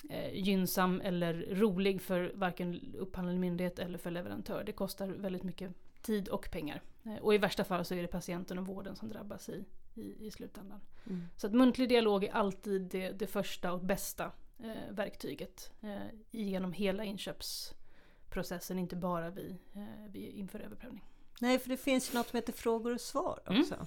eh, 0.10 0.34
gynnsam 0.34 1.02
eller 1.02 1.34
rolig 1.56 2.02
för 2.02 2.32
varken 2.36 2.96
upphandlande 2.98 3.42
myndighet 3.42 3.80
eller 3.80 3.98
för 3.98 4.12
leverantör. 4.12 4.64
Det 4.64 4.72
kostar 4.72 5.08
väldigt 5.08 5.44
mycket 5.44 5.74
tid 6.02 6.30
och 6.30 6.52
pengar. 6.52 6.82
Eh, 7.04 7.16
och 7.16 7.34
i 7.34 7.38
värsta 7.38 7.64
fall 7.64 7.86
så 7.86 7.96
är 7.96 8.02
det 8.02 8.08
patienten 8.08 8.58
och 8.58 8.68
vården 8.68 8.96
som 8.96 9.10
drabbas 9.10 9.50
i, 9.50 9.66
i, 9.94 10.28
i 10.28 10.32
slutändan. 10.32 10.82
Mm. 11.06 11.28
Så 11.38 11.48
att 11.48 11.54
muntlig 11.54 11.90
dialog 11.90 12.24
är 12.24 12.32
alltid 12.32 12.82
det, 12.82 13.12
det 13.12 13.28
första 13.28 13.74
och 13.74 13.80
bästa 13.80 14.32
eh, 14.60 14.92
verktyget 14.94 15.72
eh, 15.82 15.98
genom 16.32 16.74
hela 16.74 17.04
inköpsprocessen, 17.04 18.80
inte 18.80 18.96
bara 18.96 19.30
vid, 19.30 19.58
eh, 19.74 20.12
vid 20.12 20.30
inför 20.30 20.60
överprövning. 20.60 21.04
Nej, 21.42 21.60
för 21.60 21.70
det 21.70 21.78
finns 21.78 22.14
ju 22.14 22.18
något 22.18 22.28
som 22.28 22.38
heter 22.38 22.54
frågor 22.54 22.94
och 22.94 23.02
svar 23.02 23.40
mm. 23.46 23.62
också. 23.62 23.74
Mm. 23.74 23.86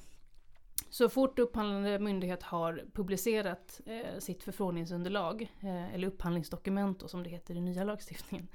Så 0.91 1.09
fort 1.09 1.39
upphandlande 1.39 1.99
myndighet 1.99 2.43
har 2.43 2.85
publicerat 2.93 3.81
eh, 3.87 4.19
sitt 4.19 4.43
förfrågningsunderlag, 4.43 5.53
eh, 5.61 5.95
eller 5.95 6.09
upphandlingsdokument 6.09 7.01
då, 7.01 7.09
som 7.09 7.23
det 7.23 7.31
heter 7.31 7.55
i 7.55 7.61
nya 7.61 7.85
lagstiftningen, 7.85 8.49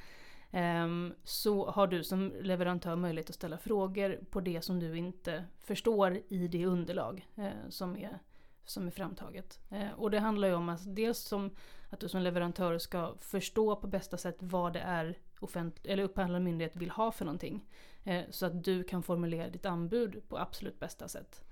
Ehm, 0.52 1.14
så 1.24 1.70
har 1.70 1.88
du 1.88 2.04
som 2.04 2.34
leverantör 2.42 2.96
möjlighet 2.96 3.30
att 3.30 3.36
ställa 3.36 3.58
frågor 3.58 4.20
på 4.30 4.42
det 4.42 4.62
som 4.62 4.80
du 4.80 4.98
inte 4.98 5.46
förstår 5.60 6.20
i 6.28 6.48
det 6.48 6.66
underlag 6.66 7.28
eh, 7.36 7.50
som 7.70 7.98
är, 7.98 8.20
som 8.66 8.88
är 8.88 8.92
framtaget. 8.92 9.60
Eh, 9.70 9.92
och 9.96 10.12
det 10.12 10.20
handlar 10.20 10.48
ju 10.48 10.54
om 10.54 10.70
att 10.70 10.96
dels 10.96 11.20
som 11.20 11.56
att 11.90 12.00
du 12.00 12.10
som 12.10 12.22
leverantör 12.22 12.78
ska 12.78 13.16
förstå 13.20 13.76
på 13.76 13.88
bästa 13.88 14.18
sätt 14.18 14.38
vad 14.40 14.74
det 14.74 14.80
är 14.80 15.18
eller 15.84 16.04
upphandlande 16.04 16.46
myndighet 16.46 16.76
vill 16.76 16.90
ha 16.90 17.12
för 17.12 17.26
någonting. 17.26 17.66
Eh, 18.04 18.24
så 18.30 18.46
att 18.46 18.64
du 18.64 18.84
kan 18.84 19.04
formulera 19.04 19.50
ditt 19.50 19.66
anbud 19.66 20.22
på 20.30 20.38
absolut 20.38 20.80
bästa 20.80 21.08
sätt. 21.08 21.46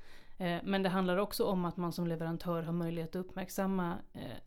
Men 0.63 0.84
det 0.84 0.89
handlar 0.89 1.18
också 1.18 1.46
om 1.46 1.66
att 1.66 1.77
man 1.77 1.94
som 1.94 2.08
leverantör 2.08 2.63
har 2.63 2.74
möjlighet 2.74 3.10
att 3.10 3.25
uppmärksamma 3.25 3.98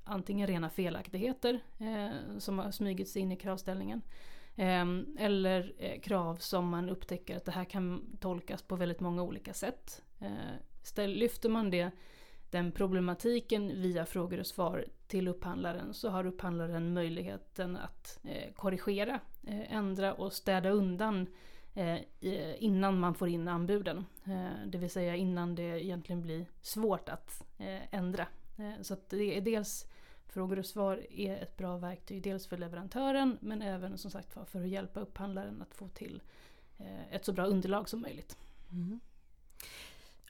antingen 0.04 0.46
rena 0.46 0.70
felaktigheter 0.70 1.60
som 2.38 2.58
har 2.58 2.70
smygits 2.70 3.16
in 3.16 3.32
i 3.32 3.36
kravställningen 3.36 4.02
Ehm, 4.56 5.16
eller 5.18 5.72
eh, 5.78 6.00
krav 6.00 6.36
som 6.36 6.68
man 6.68 6.88
upptäcker 6.88 7.36
att 7.36 7.44
det 7.44 7.52
här 7.52 7.64
kan 7.64 8.16
tolkas 8.20 8.62
på 8.62 8.76
väldigt 8.76 9.00
många 9.00 9.22
olika 9.22 9.54
sätt. 9.54 10.02
Eh, 10.20 11.06
lyfter 11.06 11.48
man 11.48 11.70
det, 11.70 11.90
den 12.50 12.72
problematiken 12.72 13.82
via 13.82 14.06
frågor 14.06 14.40
och 14.40 14.46
svar 14.46 14.84
till 15.06 15.28
upphandlaren 15.28 15.94
så 15.94 16.08
har 16.08 16.26
upphandlaren 16.26 16.94
möjligheten 16.94 17.76
att 17.76 18.18
eh, 18.24 18.52
korrigera, 18.52 19.20
ändra 19.46 20.14
och 20.14 20.32
städa 20.32 20.70
undan 20.70 21.26
innan 22.58 23.00
man 23.00 23.14
får 23.14 23.28
in 23.28 23.48
anbuden. 23.48 24.04
Det 24.66 24.78
vill 24.78 24.90
säga 24.90 25.16
innan 25.16 25.54
det 25.54 25.84
egentligen 25.84 26.22
blir 26.22 26.46
svårt 26.60 27.08
att 27.08 27.44
ändra. 27.90 28.26
Så 28.82 28.94
att 28.94 29.10
det 29.10 29.36
är 29.36 29.40
dels 29.40 29.86
Frågor 30.30 30.58
och 30.58 30.66
svar 30.66 31.06
är 31.10 31.42
ett 31.42 31.56
bra 31.56 31.76
verktyg 31.76 32.22
dels 32.22 32.46
för 32.46 32.56
leverantören 32.56 33.38
men 33.40 33.62
även 33.62 33.98
som 33.98 34.10
sagt 34.10 34.32
för 34.50 34.60
att 34.60 34.68
hjälpa 34.68 35.00
upphandlaren 35.00 35.62
att 35.62 35.74
få 35.74 35.88
till 35.88 36.22
eh, 36.78 37.14
ett 37.14 37.24
så 37.24 37.32
bra 37.32 37.44
underlag 37.46 37.88
som 37.88 38.00
möjligt. 38.00 38.38
Mm. 38.72 39.00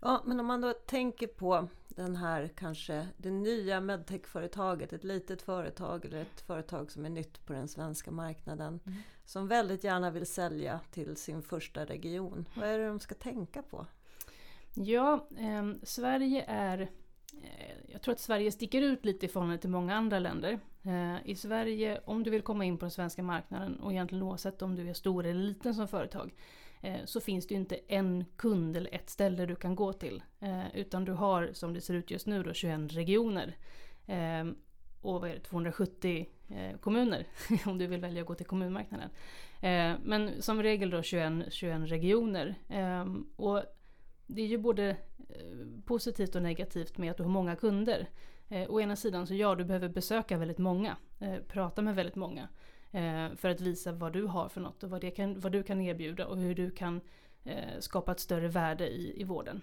Ja, 0.00 0.22
men 0.24 0.40
om 0.40 0.46
man 0.46 0.60
då 0.60 0.72
tänker 0.72 1.26
på 1.26 1.68
den 1.88 2.16
här 2.16 2.50
kanske 2.54 3.08
det 3.16 3.30
nya 3.30 3.80
medtech-företaget, 3.80 4.92
ett 4.92 5.04
litet 5.04 5.42
företag 5.42 6.04
eller 6.04 6.22
ett 6.22 6.40
företag 6.40 6.90
som 6.90 7.04
är 7.04 7.10
nytt 7.10 7.46
på 7.46 7.52
den 7.52 7.68
svenska 7.68 8.10
marknaden 8.10 8.80
mm. 8.86 8.98
som 9.24 9.48
väldigt 9.48 9.84
gärna 9.84 10.10
vill 10.10 10.26
sälja 10.26 10.80
till 10.90 11.16
sin 11.16 11.42
första 11.42 11.84
region. 11.84 12.48
Vad 12.54 12.68
är 12.68 12.78
det 12.78 12.86
de 12.86 13.00
ska 13.00 13.14
tänka 13.14 13.62
på? 13.62 13.86
Ja, 14.74 15.26
eh, 15.38 15.72
Sverige 15.82 16.44
är 16.48 16.90
Eh, 17.34 17.76
jag 17.86 18.02
tror 18.02 18.12
att 18.12 18.20
Sverige 18.20 18.52
sticker 18.52 18.82
ut 18.82 19.04
lite 19.04 19.26
i 19.26 19.28
förhållande 19.28 19.58
till 19.58 19.70
många 19.70 19.94
andra 19.94 20.18
länder. 20.18 20.58
Eh, 20.82 21.16
I 21.24 21.34
Sverige, 21.34 22.00
om 22.04 22.22
du 22.22 22.30
vill 22.30 22.42
komma 22.42 22.64
in 22.64 22.78
på 22.78 22.84
den 22.84 22.90
svenska 22.90 23.22
marknaden 23.22 23.80
och 23.80 23.92
egentligen 23.92 24.22
oavsett 24.22 24.62
om 24.62 24.76
du 24.76 24.88
är 24.88 24.94
stor 24.94 25.26
eller 25.26 25.40
liten 25.40 25.74
som 25.74 25.88
företag 25.88 26.34
eh, 26.80 27.04
så 27.04 27.20
finns 27.20 27.46
det 27.46 27.54
ju 27.54 27.60
inte 27.60 27.80
en 27.88 28.24
kund 28.36 28.76
eller 28.76 28.94
ett 28.94 29.10
ställe 29.10 29.46
du 29.46 29.56
kan 29.56 29.74
gå 29.74 29.92
till. 29.92 30.22
Utan 30.74 31.04
du 31.04 31.12
har, 31.12 31.50
som 31.52 31.74
det 31.74 31.80
ser 31.80 31.94
ut 31.94 32.10
just 32.10 32.26
nu, 32.26 32.42
då, 32.42 32.52
21 32.52 32.92
regioner. 32.92 33.56
Och 35.00 35.20
vad 35.20 35.30
är 35.30 35.34
det, 35.34 35.40
270 35.40 36.26
kommuner 36.80 37.26
om 37.66 37.78
du 37.78 37.86
vill 37.86 38.00
välja 38.00 38.20
att 38.20 38.26
gå 38.26 38.34
till 38.34 38.46
kommunmarknaden. 38.46 39.10
Men 40.02 40.42
som 40.42 40.62
regel 40.62 40.90
då 40.90 41.02
21, 41.02 41.52
21 41.52 41.90
regioner. 41.90 42.54
Och 43.36 43.62
det 44.34 44.42
är 44.42 44.46
ju 44.46 44.58
både 44.58 44.88
eh, 45.28 45.82
positivt 45.84 46.34
och 46.34 46.42
negativt 46.42 46.98
med 46.98 47.10
att 47.10 47.16
du 47.16 47.22
har 47.22 47.30
många 47.30 47.56
kunder. 47.56 48.08
Eh, 48.48 48.70
å 48.70 48.80
ena 48.80 48.96
sidan 48.96 49.26
så 49.26 49.34
ja, 49.34 49.54
du 49.54 49.64
behöver 49.64 49.88
besöka 49.88 50.38
väldigt 50.38 50.58
många, 50.58 50.96
eh, 51.18 51.36
prata 51.48 51.82
med 51.82 51.96
väldigt 51.96 52.16
många. 52.16 52.48
Eh, 52.90 53.36
för 53.36 53.48
att 53.48 53.60
visa 53.60 53.92
vad 53.92 54.12
du 54.12 54.24
har 54.24 54.48
för 54.48 54.60
något 54.60 54.82
och 54.82 54.90
vad, 54.90 55.00
det 55.00 55.10
kan, 55.10 55.40
vad 55.40 55.52
du 55.52 55.62
kan 55.62 55.80
erbjuda 55.80 56.26
och 56.26 56.36
hur 56.36 56.54
du 56.54 56.70
kan 56.70 57.00
eh, 57.44 57.78
skapa 57.80 58.12
ett 58.12 58.20
större 58.20 58.48
värde 58.48 58.88
i, 58.88 59.20
i 59.20 59.24
vården. 59.24 59.60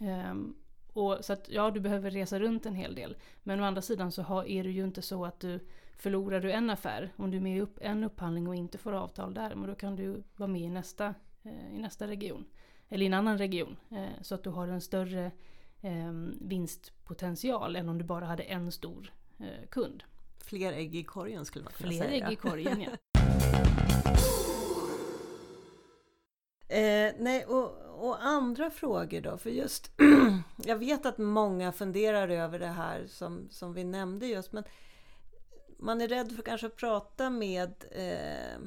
Ehm, 0.00 0.54
och 0.92 1.18
så 1.20 1.32
att 1.32 1.48
ja, 1.48 1.70
du 1.70 1.80
behöver 1.80 2.10
resa 2.10 2.40
runt 2.40 2.66
en 2.66 2.74
hel 2.74 2.94
del. 2.94 3.16
Men 3.42 3.60
å 3.60 3.64
andra 3.64 3.82
sidan 3.82 4.12
så 4.12 4.22
har, 4.22 4.44
är 4.44 4.64
det 4.64 4.70
ju 4.70 4.84
inte 4.84 5.02
så 5.02 5.24
att 5.24 5.40
du 5.40 5.60
förlorar 5.96 6.40
du 6.40 6.52
en 6.52 6.70
affär, 6.70 7.12
om 7.16 7.30
du 7.30 7.36
är 7.36 7.40
med 7.40 7.56
i 7.56 7.60
upp, 7.60 7.78
en 7.80 8.04
upphandling 8.04 8.48
och 8.48 8.54
inte 8.54 8.78
får 8.78 8.92
avtal 8.92 9.34
där, 9.34 9.54
men 9.54 9.68
då 9.68 9.74
kan 9.74 9.96
du 9.96 10.22
vara 10.36 10.48
med 10.48 10.62
i 10.62 10.68
nästa, 10.68 11.14
eh, 11.42 11.74
i 11.74 11.78
nästa 11.78 12.06
region 12.06 12.44
eller 12.88 13.02
i 13.04 13.06
en 13.06 13.14
annan 13.14 13.38
region. 13.38 13.76
Eh, 13.90 14.22
så 14.22 14.34
att 14.34 14.44
du 14.44 14.50
har 14.50 14.68
en 14.68 14.80
större 14.80 15.30
eh, 15.80 16.12
vinstpotential 16.40 17.76
än 17.76 17.88
om 17.88 17.98
du 17.98 18.04
bara 18.04 18.24
hade 18.24 18.42
en 18.42 18.72
stor 18.72 19.12
eh, 19.38 19.68
kund. 19.70 20.04
Fler 20.38 20.72
ägg 20.72 20.96
i 20.96 21.04
korgen 21.04 21.44
skulle 21.44 21.64
man 21.64 21.72
kunna 21.72 21.90
Fler 21.90 21.98
säga. 21.98 22.10
Fler 22.10 22.26
ägg 22.26 22.32
i 22.32 22.36
korgen 22.36 22.80
ja. 22.80 22.90
Eh, 26.70 27.14
nej, 27.18 27.44
och, 27.44 27.72
och, 28.06 28.24
andra 28.24 28.70
frågor 28.70 29.20
då? 29.20 29.38
För 29.38 29.50
just, 29.50 29.92
jag 30.56 30.76
vet 30.76 31.06
att 31.06 31.18
många 31.18 31.72
funderar 31.72 32.28
över 32.28 32.58
det 32.58 32.66
här 32.66 33.06
som, 33.06 33.48
som 33.50 33.72
vi 33.72 33.84
nämnde 33.84 34.26
just, 34.26 34.52
men 34.52 34.64
man 35.78 36.00
är 36.00 36.08
rädd 36.08 36.32
för 36.32 36.42
kanske 36.42 36.66
att 36.66 36.76
prata 36.76 37.30
med 37.30 37.84
eh, 37.90 38.60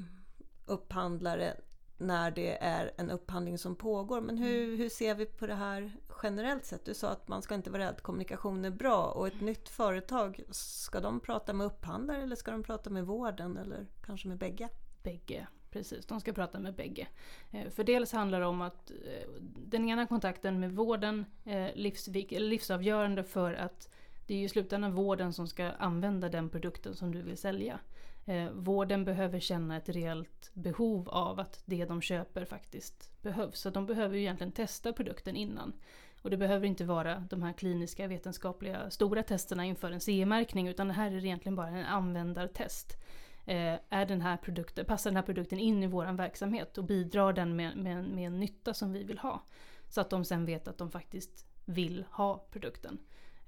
upphandlare 0.65 1.57
när 2.01 2.31
det 2.31 2.57
är 2.63 2.91
en 2.97 3.11
upphandling 3.11 3.57
som 3.57 3.75
pågår. 3.75 4.21
Men 4.21 4.37
hur, 4.37 4.63
mm. 4.63 4.77
hur 4.77 4.89
ser 4.89 5.15
vi 5.15 5.25
på 5.25 5.47
det 5.47 5.55
här 5.55 5.91
generellt 6.23 6.65
sett? 6.65 6.85
Du 6.85 6.93
sa 6.93 7.09
att 7.09 7.27
man 7.27 7.41
ska 7.41 7.55
inte 7.55 7.69
vara 7.69 7.83
rädd, 7.83 8.01
kommunikation 8.01 8.65
är 8.65 8.69
bra. 8.69 9.05
Och 9.05 9.27
ett 9.27 9.41
nytt 9.41 9.69
företag, 9.69 10.41
ska 10.51 10.99
de 10.99 11.19
prata 11.19 11.53
med 11.53 11.67
upphandlare 11.67 12.23
eller 12.23 12.35
ska 12.35 12.51
de 12.51 12.63
prata 12.63 12.89
med 12.89 13.05
vården 13.05 13.57
eller 13.57 13.87
kanske 14.05 14.27
med 14.27 14.37
bägge? 14.37 14.69
Bägge, 15.03 15.47
precis. 15.71 16.05
De 16.05 16.21
ska 16.21 16.33
prata 16.33 16.59
med 16.59 16.75
bägge. 16.75 17.07
Eh, 17.51 17.69
för 17.69 17.83
dels 17.83 18.11
handlar 18.11 18.39
det 18.39 18.45
om 18.45 18.61
att 18.61 18.91
eh, 18.91 19.29
den 19.43 19.89
ena 19.89 20.07
kontakten 20.07 20.59
med 20.59 20.71
vården 20.71 21.25
är 21.43 21.71
livsvik, 21.75 22.31
livsavgörande 22.31 23.23
för 23.23 23.53
att 23.53 23.89
det 24.27 24.33
är 24.33 24.37
ju 24.37 24.45
i 24.45 24.49
slutändan 24.49 24.93
vården 24.93 25.33
som 25.33 25.47
ska 25.47 25.71
använda 25.71 26.29
den 26.29 26.49
produkten 26.49 26.95
som 26.95 27.11
du 27.11 27.21
vill 27.21 27.37
sälja. 27.37 27.79
Eh, 28.25 28.49
vården 28.49 29.05
behöver 29.05 29.39
känna 29.39 29.77
ett 29.77 29.89
reellt 29.89 30.51
behov 30.53 31.09
av 31.09 31.39
att 31.39 31.63
det 31.65 31.85
de 31.85 32.01
köper 32.01 32.45
faktiskt 32.45 33.21
behövs. 33.21 33.59
Så 33.59 33.69
de 33.69 33.85
behöver 33.85 34.15
ju 34.15 34.21
egentligen 34.21 34.51
testa 34.51 34.93
produkten 34.93 35.35
innan. 35.35 35.73
Och 36.21 36.29
det 36.29 36.37
behöver 36.37 36.67
inte 36.67 36.85
vara 36.85 37.19
de 37.29 37.43
här 37.43 37.53
kliniska 37.53 38.07
vetenskapliga 38.07 38.89
stora 38.89 39.23
testerna 39.23 39.65
inför 39.65 39.91
en 39.91 40.01
CE-märkning 40.01 40.67
utan 40.67 40.87
det 40.87 40.93
här 40.93 41.11
är 41.11 41.25
egentligen 41.25 41.55
bara 41.55 41.69
en 41.69 41.85
användartest. 41.85 42.97
Eh, 43.45 43.79
är 43.89 44.05
den 44.05 44.21
här 44.21 44.37
produkten, 44.37 44.85
passar 44.85 45.09
den 45.09 45.17
här 45.17 45.23
produkten 45.23 45.59
in 45.59 45.83
i 45.83 45.87
vår 45.87 46.05
verksamhet 46.05 46.77
och 46.77 46.83
bidrar 46.83 47.33
den 47.33 47.55
med, 47.55 47.77
med, 47.77 48.03
med 48.03 48.27
en 48.27 48.39
nytta 48.39 48.73
som 48.73 48.91
vi 48.91 49.03
vill 49.03 49.19
ha? 49.19 49.43
Så 49.89 50.01
att 50.01 50.09
de 50.09 50.25
sen 50.25 50.45
vet 50.45 50.67
att 50.67 50.77
de 50.77 50.91
faktiskt 50.91 51.45
vill 51.65 52.05
ha 52.11 52.47
produkten. 52.51 52.99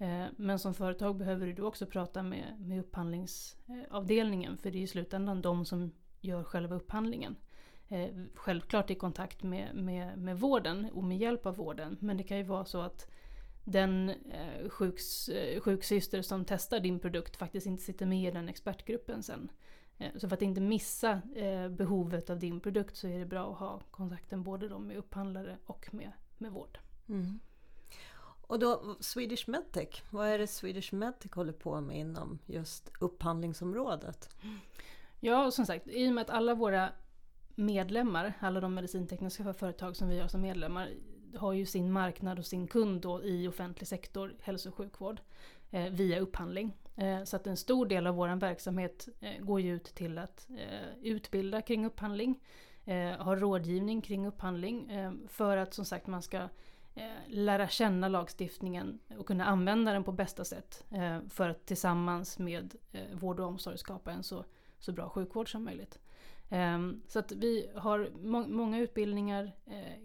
Eh, 0.04 0.26
men 0.38 0.60
som 0.60 0.74
företag 0.74 1.16
behöver 1.16 1.48
du 1.48 1.62
också 1.62 1.86
prata 1.86 2.24
med, 2.24 2.56
med 2.60 2.80
upphandlingsavdelningen 2.80 4.54
eh, 4.54 4.58
för 4.58 4.72
det 4.72 4.78
är 4.78 4.82
i 4.82 4.88
slutändan 4.88 5.42
de 5.42 5.66
som 5.66 5.92
gör 6.22 6.44
själva 6.44 6.76
upphandlingen. 6.76 7.36
Eh, 7.90 8.10
självklart 8.34 8.90
i 8.90 8.96
kontakt 8.96 9.44
med, 9.44 9.76
med, 9.76 10.18
med 10.18 10.40
vården 10.40 10.90
och 10.94 11.04
med 11.04 11.18
hjälp 11.18 11.46
av 11.46 11.56
vården 11.56 11.98
men 12.00 12.18
det 12.18 12.24
kan 12.24 12.38
ju 12.38 12.44
vara 12.44 12.66
så 12.66 12.82
att 12.82 13.12
den 13.64 14.10
eh, 14.10 14.70
sjuks, 14.70 15.30
sjuksyster 15.62 16.22
som 16.22 16.46
testar 16.46 16.80
din 16.80 17.00
produkt 17.00 17.36
faktiskt 17.36 17.68
inte 17.68 17.84
sitter 17.84 18.06
med 18.06 18.28
i 18.28 18.32
den 18.32 18.50
expertgruppen 18.50 19.24
sen. 19.24 19.52
Så 20.16 20.30
för 20.30 20.36
att 20.36 20.42
inte 20.42 20.62
missa 20.62 21.22
behovet 21.70 22.30
av 22.30 22.40
din 22.40 22.60
produkt 22.60 22.98
så 22.98 23.08
är 23.08 23.20
det 23.20 23.26
bra 23.26 23.52
att 23.52 23.60
ha 23.60 23.82
kontakten 23.92 24.44
både 24.44 24.80
med 24.80 24.98
upphandlare 24.98 25.58
och 25.66 25.94
med, 25.94 26.12
med 26.38 26.52
vård. 26.52 26.80
Mm. 27.10 27.40
Och 28.48 28.60
då 28.60 28.96
Swedish 29.00 29.50
Medtech, 29.50 30.04
vad 30.10 30.28
är 30.28 30.40
det 30.40 30.48
Swedish 30.48 30.94
Medtech 30.94 31.32
håller 31.32 31.54
på 31.54 31.82
med 31.82 31.98
inom 31.98 32.40
just 32.46 32.92
upphandlingsområdet? 33.00 34.30
Ja, 35.20 35.52
som 35.52 35.66
sagt, 35.66 35.88
i 35.88 36.10
och 36.10 36.14
med 36.14 36.22
att 36.22 36.30
alla 36.30 36.56
våra 36.56 36.90
medlemmar, 37.56 38.34
alla 38.40 38.60
de 38.60 38.74
medicintekniska 38.74 39.54
företag 39.54 39.96
som 39.96 40.10
vi 40.10 40.20
har 40.20 40.28
som 40.28 40.42
medlemmar, 40.42 40.90
har 41.36 41.54
ju 41.54 41.66
sin 41.66 41.92
marknad 41.92 42.40
och 42.40 42.46
sin 42.46 42.68
kund 42.68 43.02
då 43.02 43.24
i 43.24 43.48
offentlig 43.48 43.88
sektor, 43.88 44.36
hälso 44.42 44.70
och 44.70 44.76
sjukvård, 44.76 45.22
eh, 45.72 45.90
via 45.90 46.20
upphandling. 46.20 46.78
Eh, 46.96 47.24
så 47.24 47.36
att 47.36 47.48
en 47.48 47.58
stor 47.58 47.86
del 47.86 48.08
av 48.08 48.16
vår 48.16 48.36
verksamhet 48.36 49.08
eh, 49.20 49.44
går 49.44 49.62
ju 49.62 49.76
ut 49.76 49.84
till 49.84 50.18
att 50.18 50.48
eh, 50.50 50.98
utbilda 51.02 51.62
kring 51.62 51.86
upphandling, 51.86 52.40
eh, 52.86 53.12
ha 53.12 53.36
rådgivning 53.36 54.02
kring 54.02 54.28
upphandling, 54.28 54.92
eh, 54.92 55.12
för 55.28 55.58
att 55.58 55.74
som 55.74 55.86
sagt 55.86 56.08
man 56.08 56.22
ska 56.22 56.50
Eh, 56.96 57.04
lära 57.28 57.68
känna 57.68 58.08
lagstiftningen 58.08 59.00
och 59.18 59.28
kunna 59.28 59.46
använda 59.46 59.94
den 59.94 60.04
på 60.04 60.12
bästa 60.12 60.46
sätt 60.46 60.84
eh, 60.90 61.18
för 61.30 61.50
att 61.50 61.66
tillsammans 61.66 62.40
med 62.40 62.76
eh, 62.92 63.02
vård 63.14 63.40
och 63.40 63.48
omsorg 63.48 63.78
skapa 63.78 64.12
en 64.12 64.24
så, 64.24 64.46
så 64.80 64.92
bra 64.92 65.10
sjukvård 65.10 65.52
som 65.52 65.64
möjligt. 65.64 66.00
Ehm, 66.50 67.02
så 67.08 67.20
att 67.20 67.32
vi 67.32 67.70
har 67.76 68.10
må 68.22 68.48
många 68.48 68.80
utbildningar 68.80 69.52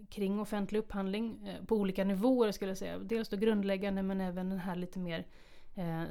kring 0.09 0.39
offentlig 0.39 0.79
upphandling 0.79 1.57
på 1.67 1.75
olika 1.75 2.03
nivåer 2.03 2.51
skulle 2.51 2.71
jag 2.71 2.77
säga. 2.77 2.99
Dels 2.99 3.29
då 3.29 3.37
grundläggande 3.37 4.03
men 4.03 4.21
även 4.21 4.49
den 4.49 4.59
här 4.59 4.75
lite 4.75 4.99
mer 4.99 5.25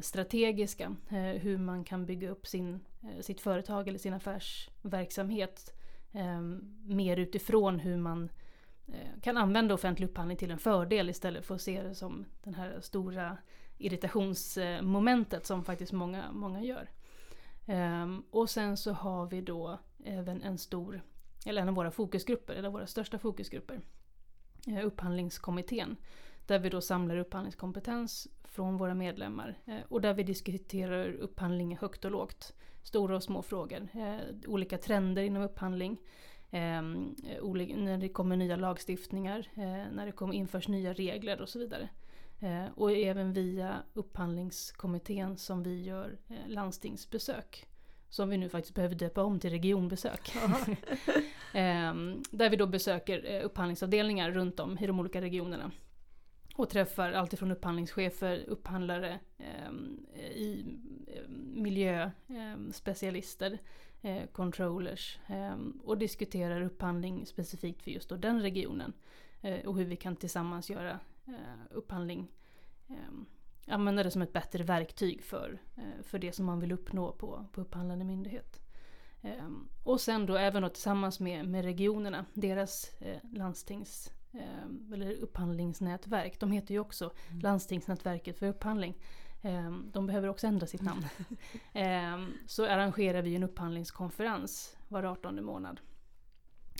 strategiska. 0.00 0.96
hur 1.38 1.58
man 1.58 1.84
kan 1.84 2.06
bygga 2.06 2.30
upp 2.30 2.46
sin, 2.46 2.80
sitt 3.20 3.40
företag 3.40 3.88
eller 3.88 3.98
sin 3.98 4.14
affärsverksamhet 4.14 5.74
ehm, 6.12 6.76
mer 6.86 7.16
utifrån 7.16 7.78
hur 7.78 7.96
man 7.96 8.28
Eh, 8.88 9.20
kan 9.22 9.36
använda 9.36 9.74
offentlig 9.74 10.06
upphandling 10.06 10.36
till 10.36 10.50
en 10.50 10.58
fördel 10.58 11.10
istället 11.10 11.46
för 11.46 11.54
att 11.54 11.60
se 11.60 11.82
det 11.82 11.94
som 11.94 12.24
den 12.42 12.54
här 12.54 12.80
stora 12.80 13.38
irritationsmomentet 13.78 15.46
som 15.46 15.64
faktiskt 15.64 15.92
många, 15.92 16.32
många 16.32 16.62
gör. 16.62 16.90
Ehm, 17.66 18.24
och 18.30 18.50
sen 18.50 18.76
så 18.76 18.92
har 18.92 19.26
vi 19.26 19.40
då 19.40 19.78
även 20.04 20.42
en 20.42 20.58
stor, 20.58 21.02
eller 21.46 21.62
en 21.62 21.68
av 21.68 21.74
våra 21.74 21.90
fokusgrupper, 21.90 22.54
eller 22.54 22.70
våra 22.70 22.86
största 22.86 23.18
fokusgrupper. 23.18 23.80
Eh, 24.66 24.86
upphandlingskommittén. 24.86 25.96
Där 26.46 26.58
vi 26.58 26.68
då 26.68 26.80
samlar 26.80 27.16
upphandlingskompetens 27.16 28.28
från 28.44 28.76
våra 28.76 28.94
medlemmar. 28.94 29.58
Eh, 29.64 29.80
och 29.88 30.00
där 30.00 30.14
vi 30.14 30.22
diskuterar 30.22 31.12
upphandling 31.12 31.76
högt 31.76 32.04
och 32.04 32.10
lågt. 32.10 32.54
Stora 32.82 33.16
och 33.16 33.22
små 33.22 33.42
frågor. 33.42 33.88
Olika 34.46 34.78
trender 34.78 35.22
inom 35.22 35.42
upphandling. 35.42 36.00
Ehm, 36.50 37.14
när 37.76 37.98
det 37.98 38.08
kommer 38.08 38.36
nya 38.36 38.56
lagstiftningar, 38.56 39.48
när 39.92 40.06
det 40.06 40.12
kommer 40.12 40.34
införs 40.34 40.68
nya 40.68 40.92
regler 40.92 41.40
och 41.40 41.48
så 41.48 41.58
vidare. 41.58 41.88
Eh, 42.40 42.66
och 42.74 42.92
även 42.92 43.32
via 43.32 43.82
upphandlingskommittén 43.94 45.36
som 45.36 45.62
vi 45.62 45.82
gör 45.82 46.18
eh, 46.28 46.48
landstingsbesök. 46.48 47.66
Som 48.08 48.28
vi 48.28 48.36
nu 48.36 48.48
faktiskt 48.48 48.74
behöver 48.74 48.94
döpa 48.94 49.22
om 49.22 49.40
till 49.40 49.50
regionbesök. 49.50 50.36
eh, 51.54 51.94
där 52.30 52.50
vi 52.50 52.56
då 52.56 52.66
besöker 52.66 53.34
eh, 53.34 53.44
upphandlingsavdelningar 53.44 54.30
runt 54.30 54.60
om 54.60 54.78
i 54.78 54.86
de 54.86 55.00
olika 55.00 55.20
regionerna. 55.20 55.70
Och 56.54 56.68
träffar 56.68 57.12
alltifrån 57.12 57.50
upphandlingschefer, 57.50 58.44
upphandlare, 58.48 59.20
ehm, 59.38 60.06
i 60.34 60.60
eh, 60.60 60.66
miljöspecialister, 61.62 63.58
eh, 64.02 64.26
controllers 64.32 65.18
ehm, 65.26 65.80
och 65.84 65.98
diskuterar 65.98 66.60
upphandling 66.62 67.26
specifikt 67.26 67.82
för 67.82 67.90
just 67.90 68.08
den 68.08 68.42
regionen. 68.42 68.92
och 69.66 69.76
hur 69.76 69.84
vi 69.84 69.96
kan 69.96 70.16
tillsammans 70.16 70.70
göra 70.70 71.00
eh, 71.26 71.34
upphandling 71.70 72.28
eh, 72.88 72.94
använda 73.68 74.02
det 74.02 74.10
som 74.10 74.22
ett 74.22 74.32
bättre 74.32 74.64
verktyg 74.64 75.22
för, 75.22 75.58
eh, 75.76 76.02
för 76.02 76.18
det 76.18 76.32
som 76.32 76.46
man 76.46 76.60
vill 76.60 76.72
uppnå 76.72 77.12
på, 77.12 77.46
på 77.52 77.60
upphandlande 77.60 78.04
myndighet. 78.04 78.60
Eh, 79.22 79.48
och 79.84 80.00
sen 80.00 80.26
då 80.26 80.36
även 80.36 80.62
då 80.62 80.68
tillsammans 80.68 81.20
med, 81.20 81.48
med 81.48 81.64
regionerna, 81.64 82.24
deras 82.34 82.90
eh, 83.00 83.18
landstings 83.32 84.12
eh, 84.32 84.92
eller 84.92 85.12
upphandlingsnätverk. 85.12 86.40
De 86.40 86.52
heter 86.52 86.74
ju 86.74 86.80
också 86.80 87.12
mm. 87.28 87.40
Landstingsnätverket 87.40 88.38
för 88.38 88.46
upphandling. 88.46 88.94
De 89.92 90.06
behöver 90.06 90.28
också 90.28 90.46
ändra 90.46 90.66
sitt 90.66 90.82
namn. 90.82 91.04
Så 92.46 92.64
arrangerar 92.66 93.22
vi 93.22 93.34
en 93.34 93.42
upphandlingskonferens 93.42 94.76
var 94.88 95.04
18 95.04 95.44
månad. 95.44 95.80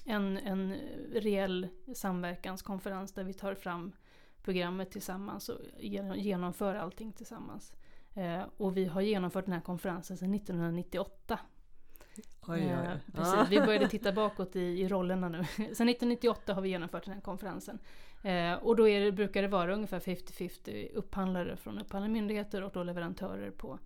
En, 0.05 0.39
en 0.39 0.75
reell 1.13 1.69
samverkanskonferens 1.95 3.13
där 3.13 3.25
vi 3.25 3.35
tar 3.35 3.55
fram 3.55 3.93
programmet 4.43 4.91
tillsammans 4.91 5.49
och 5.49 5.61
genomför 6.17 6.75
allting 6.75 7.13
tillsammans. 7.13 7.73
Eh, 8.15 8.43
och 8.57 8.77
vi 8.77 8.85
har 8.85 9.01
genomfört 9.01 9.45
den 9.45 9.55
här 9.55 9.61
konferensen 9.61 10.17
sedan 10.17 10.35
1998. 10.35 11.39
Oj, 12.47 12.61
oj. 12.61 12.71
Eh, 12.71 12.97
precis, 13.15 13.51
vi 13.51 13.61
började 13.61 13.89
titta 13.89 14.13
bakåt 14.13 14.57
i, 14.57 14.61
i 14.61 14.89
rollerna 14.89 15.29
nu. 15.29 15.45
Sedan 15.57 15.89
1998 15.89 16.55
har 16.55 16.63
vi 16.63 16.69
genomfört 16.69 17.05
den 17.05 17.15
här 17.15 17.21
konferensen. 17.21 17.79
Eh, 18.23 18.55
och 18.55 18.77
då 18.77 18.87
det, 18.87 19.13
brukar 19.13 19.43
det 19.43 19.49
vara 19.49 19.75
ungefär 19.75 20.01
50-50 20.01 20.89
upphandlare 20.95 21.57
från 21.57 21.79
upphandlande 21.79 22.13
myndigheter 22.13 22.63
och 22.63 22.73
då 22.73 22.83
leverantörer 22.83 23.51
på, 23.51 23.79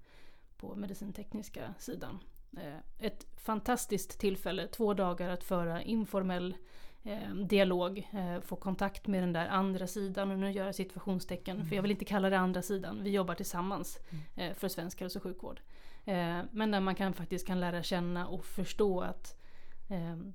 på 0.57 0.75
medicintekniska 0.75 1.75
sidan. 1.79 2.19
Eh, 2.57 3.07
ett 3.07 3.27
fantastiskt 3.37 4.21
tillfälle, 4.21 4.67
två 4.67 4.95
dagar 4.95 5.29
att 5.29 5.45
föra 5.45 5.83
informell 5.83 6.57
eh, 7.05 7.35
dialog, 7.35 8.09
eh, 8.13 8.41
få 8.41 8.57
kontakt 8.57 9.07
med 9.07 9.23
den 9.23 9.33
där 9.33 9.49
andra 9.49 9.87
sidan. 9.87 10.31
Och 10.31 10.39
nu 10.39 10.51
gör 10.51 10.67
jag 10.67 10.75
situationstecken, 10.75 11.57
mm. 11.57 11.69
för 11.69 11.77
jag 11.77 11.83
vill 11.83 11.91
inte 11.91 12.05
kalla 12.05 12.31
det 12.31 12.39
andra 12.39 12.63
sidan. 12.63 13.03
Vi 13.03 13.11
jobbar 13.11 13.35
tillsammans 13.35 13.99
mm. 14.11 14.51
eh, 14.51 14.57
för 14.57 14.69
svensk 14.69 15.01
hälso 15.01 15.19
och 15.19 15.23
sjukvård. 15.23 15.61
Eh, 16.05 16.41
men 16.51 16.71
där 16.71 16.81
man 16.81 16.95
kan, 16.95 17.13
faktiskt 17.13 17.47
kan 17.47 17.61
lära 17.61 17.83
känna 17.83 18.27
och 18.27 18.45
förstå 18.45 19.01
att 19.01 19.39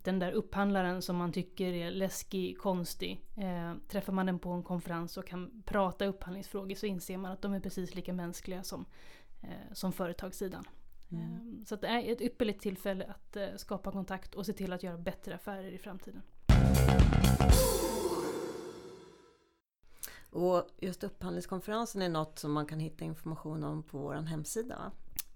den 0.04 0.20
där 0.20 0.32
upphandlaren 0.32 1.02
som 1.02 1.16
man 1.16 1.32
tycker 1.32 1.74
är 1.74 1.92
läskig, 1.92 2.58
konstig. 2.58 3.22
Träffar 3.88 4.14
man 4.14 4.26
den 4.26 4.40
på 4.40 4.50
en 4.50 4.64
konferens 4.64 5.18
och 5.18 5.28
kan 5.28 5.64
prata 5.66 6.06
upphandlingsfrågor 6.06 6.76
så 6.76 6.86
inser 6.86 7.18
man 7.18 7.32
att 7.32 7.42
de 7.42 7.54
är 7.54 7.60
precis 7.60 7.96
lika 7.96 8.14
mänskliga 8.14 8.64
som, 8.64 8.86
som 9.72 9.94
företagssidan. 9.94 10.68
Mm. 11.12 11.66
Så 11.66 11.76
det 11.76 11.88
är 11.88 12.12
ett 12.12 12.22
ypperligt 12.22 12.62
tillfälle 12.62 13.06
att 13.06 13.60
skapa 13.60 13.92
kontakt 13.92 14.36
och 14.36 14.46
se 14.46 14.54
till 14.54 14.74
att 14.74 14.84
göra 14.84 14.98
bättre 14.98 15.36
affärer 15.36 15.72
i 15.72 15.78
framtiden. 15.78 16.22
Och 20.30 20.68
just 20.80 21.04
upphandlingskonferensen 21.04 22.02
är 22.02 22.10
något 22.10 22.40
som 22.40 22.52
man 22.52 22.66
kan 22.66 22.80
hitta 22.80 23.06
information 23.06 23.64
om 23.64 23.84
på 23.84 23.98
vår 23.98 24.14
hemsida. 24.14 24.92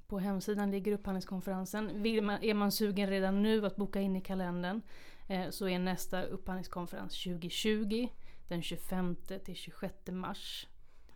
På 0.08 0.20
hemsidan 0.20 0.72
ligger 0.72 0.92
upphandlingskonferensen. 0.92 2.04
Vill 2.04 2.24
man, 2.24 2.44
är 2.44 2.54
man 2.54 2.72
sugen 2.72 3.10
redan 3.10 3.44
nu 3.44 3.66
att 3.66 3.76
boka 3.76 4.02
in 4.02 4.16
i 4.16 4.22
kalendern 4.22 4.82
eh, 5.28 5.50
så 5.50 5.68
är 5.68 5.80
nästa 5.80 6.24
upphandlingskonferens 6.24 7.24
2020 7.24 8.10
den 8.48 8.62
25 8.62 9.16
till 9.46 9.56
26 9.56 9.94
mars. 10.08 10.68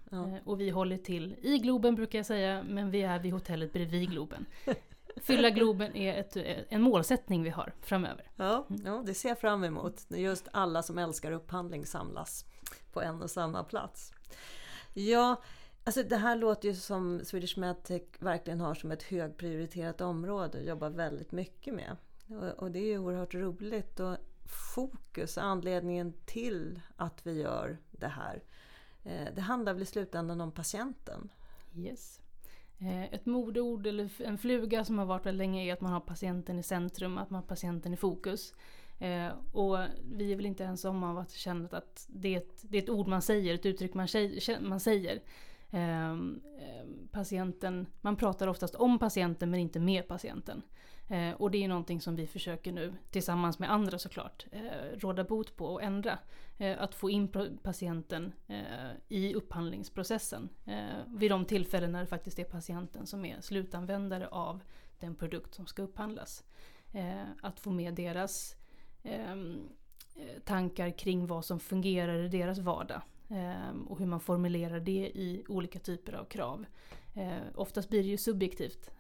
Ja. 0.10 0.28
Eh, 0.28 0.36
och 0.46 0.62
vi 0.62 0.70
håller 0.70 0.98
till 0.98 1.36
i 1.42 1.58
Globen 1.58 1.96
brukar 1.96 2.20
jag 2.20 2.26
säga, 2.26 2.64
men 2.64 2.92
vi 2.92 3.02
är 3.02 3.20
vid 3.20 3.34
hotellet 3.34 3.74
bredvid 3.74 4.10
Globen. 4.10 4.46
Fylla 5.22 5.50
Globen 5.50 5.96
är 5.96 6.20
ett, 6.20 6.38
en 6.70 6.82
målsättning 6.82 7.44
vi 7.44 7.50
har 7.50 7.74
framöver. 7.82 8.32
Ja, 8.36 8.68
ja, 8.86 9.04
det 9.06 9.14
ser 9.14 9.30
jag 9.30 9.40
fram 9.40 9.64
emot. 9.64 10.06
Just 10.10 10.48
alla 10.52 10.84
som 10.84 10.98
älskar 10.98 11.32
upphandling 11.32 11.86
samlas 11.86 12.46
på 12.94 13.02
en 13.02 13.22
och 13.22 13.32
samma 13.32 13.64
plats. 13.64 14.14
Ja, 14.94 15.42
alltså 15.84 16.04
det 16.04 16.18
här 16.18 16.36
låter 16.36 16.68
ju 16.70 16.76
som 16.76 17.22
Swedish 17.24 17.58
Medtech 17.58 18.04
verkligen 18.20 18.60
har 18.60 18.76
som 18.76 18.92
ett 18.92 19.04
högprioriterat 19.04 20.02
område 20.02 20.58
och 20.58 20.66
jobbar 20.66 20.90
väldigt 20.90 21.32
mycket 21.32 21.74
med. 21.74 21.98
Och, 22.28 22.64
och 22.64 22.72
det 22.72 22.80
är 22.80 22.86
ju 22.86 22.98
oerhört 22.98 23.34
roligt. 23.34 24.00
Och 24.00 24.18
fokus, 24.76 25.38
anledningen 25.38 26.14
till 26.26 26.82
att 26.96 27.26
vi 27.26 27.42
gör 27.42 27.78
det 27.92 28.08
här. 28.08 28.44
Eh, 29.04 29.28
det 29.36 29.42
handlar 29.42 29.74
väl 29.74 29.84
i 29.84 29.86
slutändan 29.86 30.42
om 30.42 30.52
patienten? 30.52 31.30
Yes. 31.76 32.22
Eh, 32.80 33.04
ett 33.04 33.26
modeord 33.26 33.88
eller 33.88 34.22
en 34.22 34.38
fluga 34.38 34.86
som 34.86 34.98
har 34.98 35.06
varit 35.06 35.26
väldigt 35.26 35.38
länge 35.38 35.64
är 35.66 35.74
att 35.74 35.82
man 35.82 35.92
har 35.92 36.00
patienten 36.00 36.60
i 36.60 36.64
centrum, 36.64 37.18
att 37.18 37.30
man 37.30 37.42
har 37.42 37.48
patienten 37.48 37.94
i 37.94 37.98
fokus. 37.98 38.54
Eh, 39.00 39.28
och 39.52 39.78
vi 40.12 40.32
är 40.32 40.36
väl 40.36 40.46
inte 40.46 40.64
ens 40.64 40.86
om 40.86 41.04
av 41.04 41.18
att 41.18 41.32
känna 41.32 41.70
att 41.72 42.06
det 42.10 42.34
är, 42.34 42.38
ett, 42.38 42.62
det 42.62 42.78
är 42.78 42.82
ett 42.82 42.90
ord 42.90 43.08
man 43.08 43.22
säger, 43.22 43.54
ett 43.54 43.66
uttryck 43.66 43.94
man, 43.94 44.08
man 44.62 44.80
säger. 44.80 45.22
Eh, 45.70 46.18
patienten, 47.12 47.88
man 48.02 48.16
pratar 48.16 48.48
oftast 48.48 48.76
om 48.76 49.00
patienten 49.00 49.52
men 49.52 49.60
inte 49.60 49.80
med 49.80 50.08
patienten. 50.08 50.62
Eh, 51.08 51.32
och 51.32 51.52
det 51.52 51.64
är 51.64 51.68
någonting 51.68 52.02
som 52.02 52.16
vi 52.16 52.28
försöker 52.28 52.72
nu, 52.72 52.94
tillsammans 53.10 53.60
med 53.60 53.72
andra 53.72 54.00
såklart, 54.00 54.46
eh, 54.52 54.98
råda 54.98 55.24
bot 55.24 55.56
på 55.56 55.66
och 55.66 55.84
ändra. 55.84 56.20
Eh, 56.58 56.82
att 56.82 56.96
få 56.96 57.10
in 57.10 57.28
patienten 57.64 58.34
eh, 58.48 58.92
i 59.08 59.34
upphandlingsprocessen. 59.34 60.50
Eh, 60.66 61.16
vid 61.16 61.32
de 61.32 61.46
tillfällen 61.46 61.92
när 61.92 62.00
det 62.00 62.08
faktiskt 62.08 62.40
är 62.40 62.44
patienten 62.44 63.08
som 63.08 63.26
är 63.26 63.42
slutanvändare 63.42 64.28
av 64.28 64.62
den 65.00 65.16
produkt 65.16 65.54
som 65.54 65.66
ska 65.66 65.82
upphandlas. 65.82 66.44
Att 67.42 67.60
få 67.60 67.72
med 67.72 67.94
deras 67.94 68.56
tankar 70.44 70.98
kring 70.98 71.28
vad 71.28 71.46
som 71.46 71.60
fungerar 71.60 72.24
i 72.24 72.28
deras 72.28 72.60
vardag. 72.60 73.02
och 73.88 74.00
hur 74.00 74.06
man 74.06 74.20
formulerar 74.20 74.80
det 74.80 75.12
i 75.16 75.46
olika 75.48 75.80
typer 75.80 76.14
av 76.14 76.26
krav. 76.26 76.66
Oftast 77.56 77.90
blir 77.90 78.04
det 78.04 78.10
ju 78.10 78.18
subjektivt. 78.18 78.92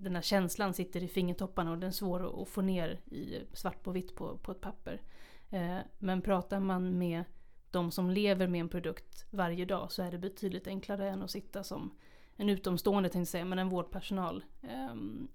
Den 0.00 0.14
här 0.14 0.22
känslan 0.22 0.74
sitter 0.74 1.02
i 1.02 1.08
fingertopparna 1.08 1.70
och 1.70 1.78
den 1.78 1.88
är 1.88 1.92
svår 1.92 2.42
att 2.42 2.48
få 2.48 2.62
ner 2.62 3.00
i 3.06 3.40
svart 3.52 3.82
på 3.82 3.90
vitt 3.90 4.16
på, 4.16 4.38
på 4.38 4.52
ett 4.52 4.60
papper. 4.60 5.00
Eh, 5.50 5.78
men 5.98 6.22
pratar 6.22 6.60
man 6.60 6.98
med 6.98 7.24
de 7.70 7.90
som 7.90 8.10
lever 8.10 8.46
med 8.46 8.60
en 8.60 8.68
produkt 8.68 9.26
varje 9.30 9.64
dag 9.64 9.92
så 9.92 10.02
är 10.02 10.10
det 10.10 10.18
betydligt 10.18 10.66
enklare 10.66 11.10
än 11.10 11.22
att 11.22 11.30
sitta 11.30 11.64
som 11.64 11.90
en 12.36 12.48
utomstående, 12.48 13.08
tänkte 13.08 13.30
säga, 13.30 13.44
men 13.44 13.58
en 13.58 13.68
vårdpersonal 13.68 14.44
ehm, 14.62 15.28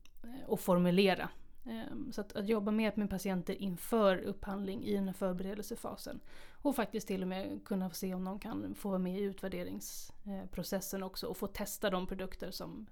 och 0.47 0.60
formulera 0.60 1.30
ehm, 1.65 2.12
så 2.12 2.21
att, 2.21 2.34
att, 2.34 2.47
jobba 2.47 2.71
mer 2.71 2.93
med 2.95 3.10
patienter 3.10 3.62
inför 3.62 4.17
upphandling 4.17 4.84
i 4.84 4.93
den 4.93 5.08
här 5.08 5.13
förberedelsefasen. 5.13 6.19
Och 6.52 6.76
faktiskt 6.76 7.08
till 7.08 7.21
och 7.21 7.28
med 7.28 7.65
kunna 7.65 7.89
se 7.89 8.13
om 8.13 8.24
de 8.24 8.39
kan 8.39 8.76
få 8.76 8.89
vara 8.89 9.00
med 9.00 9.19
i 9.19 9.24
utvärderingsprocessen 9.24 11.04
också 11.04 11.28
och 11.28 11.38
få 11.38 11.47
testa 11.47 11.89
de 11.89 12.08
produkter 12.08 12.52
som, 12.52 12.88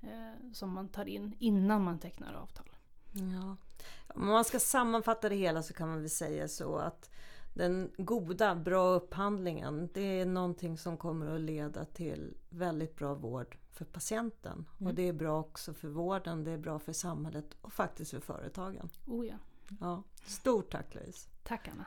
eh, 0.00 0.52
som 0.52 0.70
man 0.70 0.88
tar 0.88 1.08
in 1.08 1.34
innan 1.38 1.82
man 1.82 1.98
tecknar 1.98 2.34
avtal. 2.34 2.67
Ja. 3.12 3.56
Om 4.14 4.26
man 4.26 4.44
ska 4.44 4.60
sammanfatta 4.60 5.28
det 5.28 5.36
hela 5.36 5.62
så 5.62 5.74
kan 5.74 5.88
man 5.88 6.00
väl 6.00 6.10
säga 6.10 6.48
så 6.48 6.76
att 6.76 7.10
den 7.54 7.90
goda, 7.96 8.54
bra 8.54 8.88
upphandlingen, 8.88 9.88
det 9.94 10.20
är 10.20 10.26
någonting 10.26 10.78
som 10.78 10.96
kommer 10.96 11.34
att 11.34 11.40
leda 11.40 11.84
till 11.84 12.34
väldigt 12.48 12.96
bra 12.96 13.14
vård 13.14 13.56
för 13.70 13.84
patienten. 13.84 14.66
Mm. 14.78 14.88
Och 14.88 14.94
det 14.94 15.08
är 15.08 15.12
bra 15.12 15.40
också 15.40 15.74
för 15.74 15.88
vården, 15.88 16.44
det 16.44 16.50
är 16.50 16.58
bra 16.58 16.78
för 16.78 16.92
samhället 16.92 17.56
och 17.60 17.72
faktiskt 17.72 18.10
för 18.10 18.20
företagen. 18.20 18.90
Oh 19.06 19.26
ja. 19.26 19.36
Ja. 19.80 20.02
Stort 20.26 20.72
tack 20.72 20.94
Louise! 20.94 21.28
Tack 21.42 21.68
Anna. 21.68 21.84